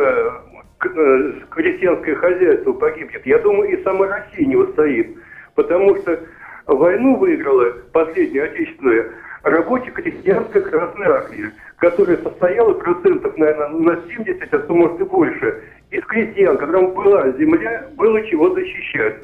э, 0.84 1.34
крестьянское 1.52 2.16
хозяйство 2.16 2.74
погибнет, 2.74 3.26
я 3.26 3.40
думаю, 3.40 3.70
и 3.72 3.82
сама 3.82 4.08
Россия 4.08 4.46
не 4.46 4.58
устоит. 4.58 5.16
Потому 5.56 5.96
что 6.00 6.20
войну 6.68 7.16
выиграла 7.16 7.76
последняя 7.94 8.44
отечественная 8.44 9.06
рабочая 9.44 9.92
крестьянская 9.92 10.64
Красная 10.64 11.10
Армия, 11.10 11.54
которая 11.78 12.18
состояла 12.18 12.74
процентов, 12.74 13.38
наверное, 13.38 13.70
на 13.70 14.02
70, 14.06 14.54
а 14.54 14.60
то 14.60 14.74
может 14.76 15.00
и 15.00 15.06
больше, 15.06 15.64
из 15.92 16.04
крестьян, 16.08 16.58
которым 16.58 16.94
была 16.94 17.32
земля, 17.38 17.88
было 17.96 18.22
чего 18.24 18.54
защищать. 18.54 19.16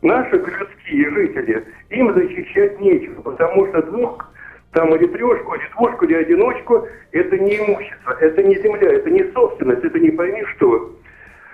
Наши 0.00 0.38
городские 0.38 1.10
жители, 1.10 1.62
им 1.90 2.14
защищать 2.14 2.80
нечего, 2.80 3.20
потому 3.20 3.66
что 3.66 3.82
двух 3.82 4.30
там 4.74 4.94
или 4.94 5.06
трешку, 5.06 5.54
или 5.54 5.68
двушку, 5.76 6.04
или 6.04 6.14
одиночку, 6.14 6.86
это 7.12 7.38
не 7.38 7.58
имущество, 7.58 8.16
это 8.20 8.42
не 8.42 8.56
земля, 8.56 8.92
это 8.92 9.10
не 9.10 9.24
собственность, 9.32 9.84
это 9.84 9.98
не 9.98 10.10
пойми 10.10 10.44
что. 10.56 10.90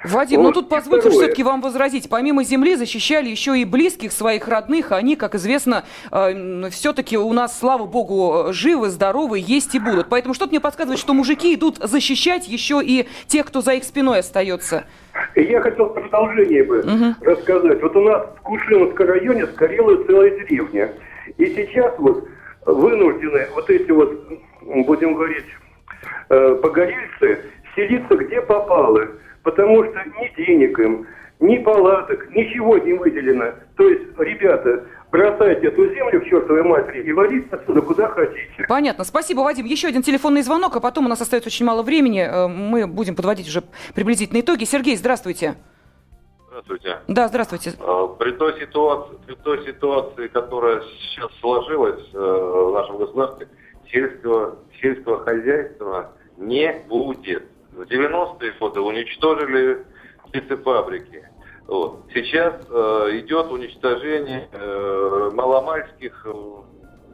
Вадим, 0.03 0.39
ну 0.41 0.47
вот 0.47 0.55
ну 0.55 0.63
тут 0.63 0.71
позвольте 0.71 1.11
все-таки 1.11 1.43
вам 1.43 1.61
возразить. 1.61 2.09
Помимо 2.09 2.43
земли 2.43 2.75
защищали 2.75 3.29
еще 3.29 3.59
и 3.59 3.67
близких 3.67 4.13
своих 4.13 4.49
родных. 4.49 4.93
Они, 4.93 5.15
как 5.15 5.35
известно, 5.35 5.85
э, 6.11 6.71
все-таки 6.71 7.19
у 7.19 7.31
нас, 7.35 7.59
слава 7.59 7.85
богу, 7.85 8.47
живы, 8.51 8.89
здоровы, 8.89 9.39
есть 9.39 9.75
и 9.75 9.79
будут. 9.79 10.09
Поэтому 10.09 10.33
что-то 10.33 10.53
мне 10.53 10.61
подсказывает, 10.61 10.99
что 10.99 11.13
мужики 11.13 11.55
идут 11.55 11.77
защищать 11.77 12.49
еще 12.49 12.81
и 12.83 13.07
тех, 13.27 13.45
кто 13.45 13.61
за 13.61 13.73
их 13.73 13.85
спиной 13.85 14.21
остается. 14.21 14.85
Я 15.35 15.61
хотел 15.61 15.91
продолжение 15.91 16.65
бы 16.65 16.79
угу. 16.79 17.15
рассказать. 17.21 17.83
Вот 17.83 17.95
у 17.95 18.01
нас 18.01 18.27
в 18.39 18.41
Кушиновском 18.41 19.07
районе 19.07 19.45
сгорела 19.49 20.03
целая 20.05 20.31
деревня. 20.31 20.93
И 21.37 21.45
сейчас 21.45 21.93
вот 21.99 22.27
вынуждены 22.67 23.49
вот 23.55 23.71
эти 23.71 23.91
вот, 23.91 24.13
будем 24.61 25.15
говорить, 25.15 25.47
э, 26.29 26.55
погорельцы 26.63 27.41
селиться 27.75 28.17
где 28.17 28.41
попало, 28.43 29.09
потому 29.43 29.85
что 29.85 29.99
ни 30.19 30.35
денег 30.37 30.79
им, 30.79 31.07
ни 31.41 31.57
палаток, 31.59 32.29
ничего 32.31 32.79
не 32.79 32.93
выделено. 32.93 33.55
То 33.77 33.89
есть, 33.89 34.03
ребята, 34.19 34.85
бросайте 35.11 35.69
эту 35.69 35.89
землю 35.95 36.21
к 36.21 36.27
чертовой 36.27 36.63
матери 36.63 37.03
и 37.03 37.13
валите 37.13 37.49
отсюда 37.51 37.81
куда 37.81 38.09
хотите. 38.09 38.67
Понятно. 38.69 39.05
Спасибо, 39.05 39.41
Вадим. 39.41 39.65
Еще 39.65 39.89
один 39.89 40.03
телефонный 40.03 40.43
звонок, 40.43 40.77
а 40.77 40.81
потом 40.81 41.07
у 41.07 41.09
нас 41.09 41.21
остается 41.21 41.49
очень 41.49 41.65
мало 41.65 41.83
времени. 41.83 42.21
Э, 42.21 42.47
мы 42.47 42.87
будем 42.87 43.17
подводить 43.17 43.49
уже 43.49 43.63
приблизительные 43.95 44.43
итоги. 44.43 44.65
Сергей, 44.65 44.97
здравствуйте. 44.97 45.55
Здравствуйте. 45.55 45.80
Да, 47.09 47.29
здравствуйте. 47.29 47.73
А, 47.81 48.09
при 48.09 48.33
той 48.33 48.59
ситуации, 48.61 49.17
при 49.27 49.35
той 49.37 49.65
ситуации 49.65 50.29
которая 50.29 50.83
сейчас 50.83 51.31
сложилась 51.41 52.03
э, 52.13 52.19
в 52.19 52.73
нашем 52.73 52.99
государстве, 52.99 53.49
сельского, 53.91 54.59
сельского 54.81 55.25
хозяйства 55.25 56.13
не 56.37 56.73
будет. 56.89 57.45
В 57.73 57.83
90-е 57.83 58.53
годы 58.59 58.81
уничтожили 58.81 59.85
птицефабрики. 60.29 61.29
Вот. 61.67 62.05
Сейчас 62.13 62.55
э, 62.69 63.09
идет 63.21 63.47
уничтожение 63.47 64.49
э, 64.51 65.31
маломальских 65.33 66.27
э, 66.27 66.33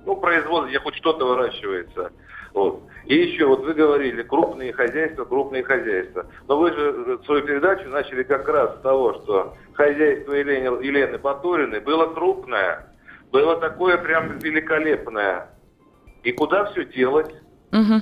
ну, 0.06 0.16
производств, 0.16 0.70
где 0.70 0.78
хоть 0.78 0.94
что-то 0.94 1.26
выращивается. 1.26 2.10
Вот. 2.56 2.84
И 3.04 3.14
еще, 3.14 3.44
вот 3.44 3.64
вы 3.64 3.74
говорили, 3.74 4.22
крупные 4.22 4.72
хозяйства, 4.72 5.26
крупные 5.26 5.62
хозяйства. 5.62 6.24
Но 6.48 6.58
вы 6.58 6.72
же 6.72 7.20
свою 7.26 7.44
передачу 7.44 7.86
начали 7.90 8.22
как 8.22 8.48
раз 8.48 8.78
с 8.78 8.80
того, 8.80 9.12
что 9.12 9.54
хозяйство 9.74 10.32
Елены, 10.32 10.82
Елены 10.82 11.18
Батуриной 11.18 11.80
было 11.80 12.06
крупное, 12.14 12.94
было 13.30 13.60
такое 13.60 13.98
прям 13.98 14.38
великолепное. 14.38 15.50
И 16.22 16.32
куда 16.32 16.64
все 16.72 16.86
делать? 16.86 17.30
Угу. 17.72 18.00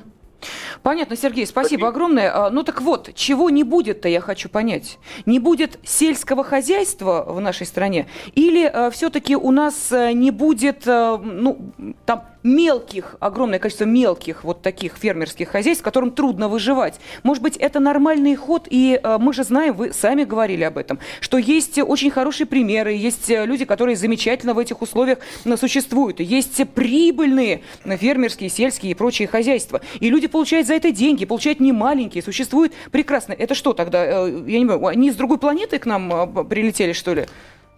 Понятно, 0.84 1.16
Сергей, 1.16 1.48
спасибо 1.48 1.88
огромное. 1.88 2.30
А, 2.32 2.50
ну 2.50 2.62
так 2.62 2.80
вот, 2.80 3.12
чего 3.16 3.50
не 3.50 3.64
будет-то, 3.64 4.08
я 4.08 4.20
хочу 4.20 4.48
понять. 4.48 5.00
Не 5.26 5.40
будет 5.40 5.80
сельского 5.82 6.44
хозяйства 6.44 7.24
в 7.26 7.40
нашей 7.40 7.66
стране? 7.66 8.06
Или 8.36 8.66
а, 8.66 8.90
все-таки 8.90 9.34
у 9.34 9.50
нас 9.50 9.90
а, 9.90 10.12
не 10.12 10.30
будет, 10.30 10.86
ну, 10.86 11.72
там, 12.06 12.33
мелких, 12.44 13.16
огромное 13.20 13.58
количество 13.58 13.84
мелких 13.84 14.44
вот 14.44 14.62
таких 14.62 14.96
фермерских 14.96 15.48
хозяйств, 15.48 15.82
которым 15.82 16.12
трудно 16.12 16.48
выживать. 16.48 17.00
Может 17.22 17.42
быть, 17.42 17.56
это 17.56 17.80
нормальный 17.80 18.36
ход, 18.36 18.68
и 18.70 19.00
э, 19.02 19.18
мы 19.18 19.32
же 19.32 19.44
знаем, 19.44 19.74
вы 19.74 19.92
сами 19.92 20.24
говорили 20.24 20.62
об 20.62 20.76
этом, 20.76 20.98
что 21.20 21.38
есть 21.38 21.78
очень 21.78 22.10
хорошие 22.10 22.46
примеры, 22.46 22.92
есть 22.92 23.30
э, 23.30 23.46
люди, 23.46 23.64
которые 23.64 23.96
замечательно 23.96 24.52
в 24.52 24.58
этих 24.58 24.82
условиях 24.82 25.18
существуют, 25.58 26.20
есть 26.20 26.68
прибыльные 26.68 27.62
фермерские, 27.84 28.50
сельские 28.50 28.92
и 28.92 28.94
прочие 28.94 29.26
хозяйства. 29.26 29.80
И 30.00 30.10
люди 30.10 30.26
получают 30.26 30.66
за 30.66 30.74
это 30.74 30.90
деньги, 30.90 31.24
получают 31.24 31.60
немаленькие, 31.60 32.22
существуют 32.22 32.74
прекрасно. 32.90 33.32
Это 33.32 33.54
что 33.54 33.72
тогда? 33.72 34.04
Э, 34.04 34.44
я 34.46 34.58
не 34.58 34.66
понимаю, 34.66 34.86
они 34.86 35.10
с 35.10 35.16
другой 35.16 35.38
планеты 35.38 35.78
к 35.78 35.86
нам 35.86 36.46
прилетели, 36.46 36.92
что 36.92 37.14
ли? 37.14 37.26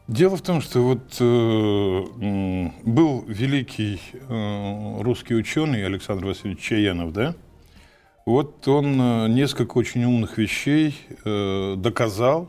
Дело 0.08 0.36
в 0.36 0.42
том, 0.42 0.60
что 0.60 0.82
вот 0.82 1.16
э, 1.18 2.70
был 2.84 3.24
великий 3.26 4.00
э, 4.12 5.02
русский 5.02 5.34
ученый 5.34 5.84
Александр 5.84 6.26
Васильевич 6.26 6.60
Чаянов, 6.60 7.12
да? 7.12 7.34
Вот 8.24 8.68
он 8.68 9.00
э, 9.00 9.28
несколько 9.28 9.76
очень 9.78 10.04
умных 10.04 10.38
вещей 10.38 10.94
э, 11.24 11.74
доказал. 11.76 12.48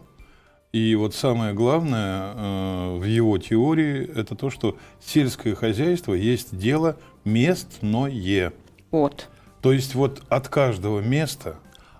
И 0.72 0.94
вот 0.94 1.16
самое 1.16 1.56
главное 1.56 2.34
э, 2.36 2.98
в 3.00 3.04
его 3.06 3.40
теории 3.40 4.08
это 4.16 4.36
то, 4.36 4.52
что 4.52 4.78
сельское 5.04 5.56
хозяйство 5.56 6.14
есть 6.14 6.56
дело 6.56 6.98
местное. 7.26 8.54
Вот. 8.92 9.30
То 9.62 9.74
есть 9.74 9.96
вот 9.96 10.22
от 10.30 10.48
каждого 10.48 11.00
места, 11.00 11.56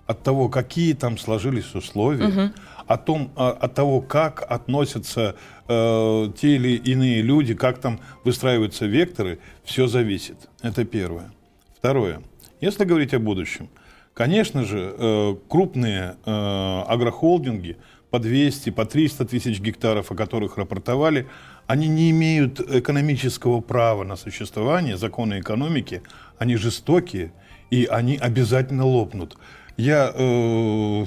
от 0.06 0.22
того, 0.22 0.48
какие 0.48 0.92
там 0.92 1.18
сложились 1.18 1.74
условия, 1.74 2.28
угу 2.28 2.52
о 2.88 2.96
том, 2.96 3.30
от 3.36 3.74
того, 3.74 4.00
как 4.00 4.44
относятся 4.50 5.36
э, 5.68 6.32
те 6.36 6.56
или 6.56 6.76
иные 6.76 7.22
люди, 7.22 7.54
как 7.54 7.78
там 7.78 8.00
выстраиваются 8.24 8.86
векторы, 8.86 9.38
все 9.62 9.86
зависит. 9.86 10.48
Это 10.62 10.84
первое. 10.84 11.30
Второе. 11.76 12.22
Если 12.60 12.84
говорить 12.84 13.14
о 13.14 13.18
будущем, 13.18 13.68
конечно 14.14 14.64
же, 14.64 14.94
э, 14.98 15.36
крупные 15.48 16.16
э, 16.24 16.82
агрохолдинги 16.88 17.76
по 18.10 18.18
200, 18.18 18.70
по 18.70 18.86
300 18.86 19.26
тысяч 19.26 19.60
гектаров, 19.60 20.10
о 20.10 20.14
которых 20.14 20.56
рапортовали, 20.56 21.28
они 21.66 21.88
не 21.88 22.10
имеют 22.10 22.58
экономического 22.58 23.60
права 23.60 24.02
на 24.04 24.16
существование, 24.16 24.96
законы 24.96 25.40
экономики, 25.40 26.02
они 26.38 26.56
жестокие, 26.56 27.32
и 27.70 27.84
они 27.84 28.16
обязательно 28.16 28.86
лопнут. 28.86 29.36
Я 29.78 30.12
э, 30.12 31.04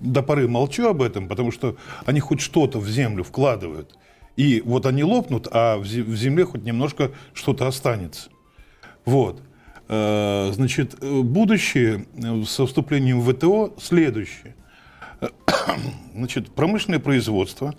до 0.00 0.22
поры 0.24 0.48
молчу 0.48 0.88
об 0.88 1.00
этом, 1.00 1.28
потому 1.28 1.52
что 1.52 1.76
они 2.06 2.18
хоть 2.18 2.40
что-то 2.40 2.80
в 2.80 2.88
землю 2.88 3.22
вкладывают. 3.22 3.96
И 4.36 4.60
вот 4.64 4.84
они 4.84 5.04
лопнут, 5.04 5.46
а 5.52 5.78
в 5.78 5.86
земле 5.86 6.44
хоть 6.44 6.64
немножко 6.64 7.12
что-то 7.34 7.68
останется. 7.68 8.30
Вот. 9.04 9.40
Э, 9.88 10.50
значит, 10.52 10.98
будущее 11.00 12.04
со 12.46 12.66
вступлением 12.66 13.20
в 13.20 13.32
ВТО 13.32 13.72
следующее. 13.80 14.56
Значит, 16.14 16.50
промышленное 16.50 16.98
производство 16.98 17.76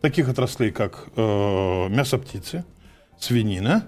таких 0.00 0.28
отраслей, 0.28 0.70
как 0.70 1.08
э, 1.16 1.88
мясо 1.88 2.18
птицы, 2.18 2.64
свинина, 3.18 3.84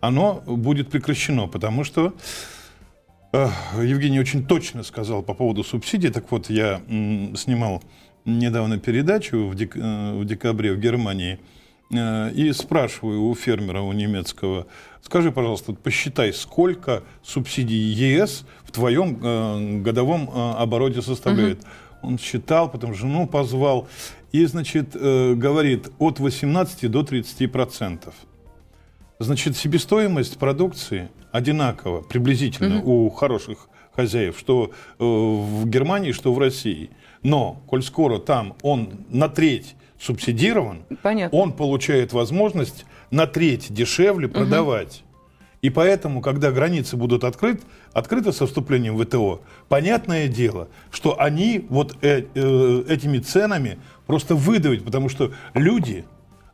оно 0.00 0.42
будет 0.46 0.88
прекращено, 0.88 1.48
потому 1.48 1.82
что 1.82 2.14
Евгений 3.32 4.18
очень 4.18 4.44
точно 4.44 4.82
сказал 4.82 5.22
по 5.22 5.34
поводу 5.34 5.62
субсидий. 5.62 6.10
Так 6.10 6.30
вот, 6.30 6.50
я 6.50 6.80
снимал 7.36 7.82
недавно 8.24 8.78
передачу 8.78 9.46
в, 9.46 9.54
дек 9.54 9.76
э, 9.76 10.12
в 10.14 10.24
декабре 10.24 10.72
в 10.72 10.78
Германии 10.78 11.38
э, 11.92 12.32
и 12.32 12.52
спрашиваю 12.52 13.22
у 13.24 13.34
фермера, 13.34 13.80
у 13.80 13.92
немецкого, 13.92 14.66
скажи, 15.02 15.32
пожалуйста, 15.32 15.72
посчитай, 15.72 16.32
сколько 16.32 17.02
субсидий 17.22 17.78
ЕС 17.78 18.46
в 18.64 18.72
твоем 18.72 19.18
э, 19.22 19.80
годовом 19.80 20.30
обороте 20.30 21.02
составляет. 21.02 21.60
Угу. 21.60 21.66
Он 22.02 22.18
считал, 22.18 22.70
потом 22.70 22.94
жену 22.94 23.26
позвал 23.26 23.86
и, 24.32 24.46
значит, 24.46 24.92
говорит 24.92 25.90
от 25.98 26.18
18 26.18 26.90
до 26.90 27.02
30 27.02 27.52
процентов. 27.52 28.14
Значит, 29.20 29.54
себестоимость 29.54 30.38
продукции 30.38 31.10
одинакова 31.30 32.00
приблизительно 32.00 32.78
угу. 32.78 33.06
у 33.06 33.10
хороших 33.10 33.68
хозяев, 33.94 34.38
что 34.38 34.70
э, 34.98 35.04
в 35.04 35.68
Германии, 35.68 36.12
что 36.12 36.32
в 36.32 36.38
России. 36.38 36.88
Но, 37.22 37.62
коль 37.66 37.82
скоро 37.82 38.18
там 38.18 38.56
он 38.62 39.04
на 39.10 39.28
треть 39.28 39.76
субсидирован, 40.00 40.84
Понятно. 41.02 41.38
он 41.38 41.52
получает 41.52 42.14
возможность 42.14 42.86
на 43.10 43.26
треть 43.26 43.70
дешевле 43.70 44.26
продавать. 44.26 45.02
Угу. 45.02 45.28
И 45.60 45.68
поэтому, 45.68 46.22
когда 46.22 46.50
границы 46.50 46.96
будут 46.96 47.22
открыты, 47.22 47.60
открыты 47.92 48.32
со 48.32 48.46
вступлением 48.46 48.96
в 48.96 49.04
ВТО, 49.04 49.42
понятное 49.68 50.28
дело, 50.28 50.68
что 50.90 51.20
они 51.20 51.66
вот 51.68 51.94
э, 52.00 52.24
э, 52.34 52.84
этими 52.88 53.18
ценами 53.18 53.78
просто 54.06 54.34
выдавят, 54.34 54.82
потому 54.82 55.10
что 55.10 55.32
люди 55.52 56.06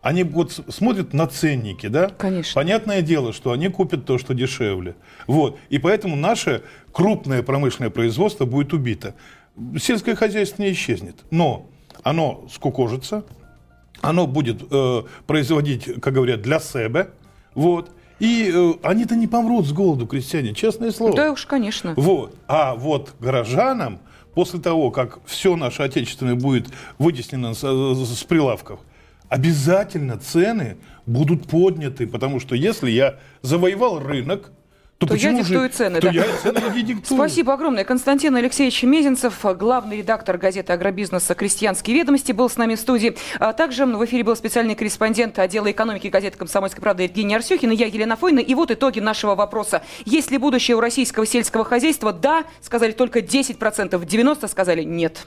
они 0.02 0.22
вот 0.24 0.52
смотрят 0.68 1.12
на 1.12 1.26
ценники, 1.26 1.88
да? 1.88 2.08
Конечно. 2.10 2.54
Понятное 2.54 3.02
дело, 3.02 3.32
что 3.32 3.52
они 3.52 3.68
купят 3.68 4.04
то, 4.04 4.18
что 4.18 4.34
дешевле. 4.34 4.94
Вот. 5.26 5.58
И 5.68 5.78
поэтому 5.78 6.16
наше 6.16 6.62
крупное 6.92 7.42
промышленное 7.42 7.90
производство 7.90 8.44
будет 8.44 8.72
убито. 8.72 9.14
Сельское 9.78 10.14
хозяйство 10.14 10.62
не 10.62 10.72
исчезнет, 10.72 11.16
но 11.30 11.68
оно 12.02 12.46
скукожится, 12.52 13.24
оно 14.00 14.26
будет 14.26 14.62
э, 14.70 15.02
производить, 15.26 16.00
как 16.00 16.14
говорят, 16.14 16.42
для 16.42 16.60
себя, 16.60 17.08
вот. 17.54 17.90
И 18.18 18.50
э, 18.52 18.72
они-то 18.82 19.16
не 19.16 19.26
помрут 19.26 19.66
с 19.66 19.72
голоду, 19.72 20.06
крестьяне, 20.06 20.54
честное 20.54 20.90
слово. 20.90 21.16
Да 21.16 21.32
уж, 21.32 21.46
конечно. 21.46 21.94
Вот. 21.96 22.34
А 22.46 22.74
вот 22.74 23.14
горожанам, 23.18 23.98
после 24.34 24.60
того, 24.60 24.90
как 24.90 25.18
все 25.26 25.56
наше 25.56 25.82
отечественное 25.82 26.34
будет 26.34 26.68
вытеснено 26.98 27.54
с, 27.54 27.60
с 27.60 28.24
прилавков, 28.24 28.80
обязательно 29.28 30.18
цены 30.18 30.76
будут 31.06 31.48
подняты, 31.48 32.06
потому 32.06 32.40
что 32.40 32.54
если 32.54 32.90
я 32.90 33.18
завоевал 33.42 34.00
рынок, 34.00 34.50
то, 34.98 35.06
то 35.06 35.14
я 35.14 35.34
диктую 35.34 35.68
же, 35.68 35.68
цены. 35.68 36.00
То 36.00 36.06
да. 36.06 36.12
я 36.12 36.24
цены 36.42 36.58
не 36.74 36.82
диктую. 36.82 37.18
Спасибо 37.18 37.52
огромное. 37.52 37.84
Константин 37.84 38.34
Алексеевич 38.34 38.82
Мезенцев, 38.82 39.44
главный 39.58 39.98
редактор 39.98 40.38
газеты 40.38 40.72
«Агробизнеса. 40.72 41.34
Крестьянские 41.34 41.96
ведомости», 41.96 42.32
был 42.32 42.48
с 42.48 42.56
нами 42.56 42.76
в 42.76 42.80
студии. 42.80 43.14
А 43.38 43.52
также 43.52 43.84
в 43.84 44.04
эфире 44.06 44.24
был 44.24 44.34
специальный 44.36 44.74
корреспондент 44.74 45.38
отдела 45.38 45.70
экономики 45.70 46.08
газеты 46.08 46.38
«Комсомольская 46.38 46.80
правда» 46.80 47.02
Евгений 47.02 47.34
Арсюхин 47.34 47.72
и 47.72 47.76
я, 47.76 47.86
Елена 47.86 48.16
Фойна. 48.16 48.38
И 48.38 48.54
вот 48.54 48.70
итоги 48.70 49.00
нашего 49.00 49.34
вопроса. 49.34 49.82
Есть 50.06 50.30
ли 50.30 50.38
будущее 50.38 50.78
у 50.78 50.80
российского 50.80 51.26
сельского 51.26 51.64
хозяйства? 51.66 52.14
Да, 52.14 52.44
сказали 52.62 52.92
только 52.92 53.18
10%, 53.18 53.58
90% 53.58 54.48
сказали 54.48 54.82
нет. 54.82 55.26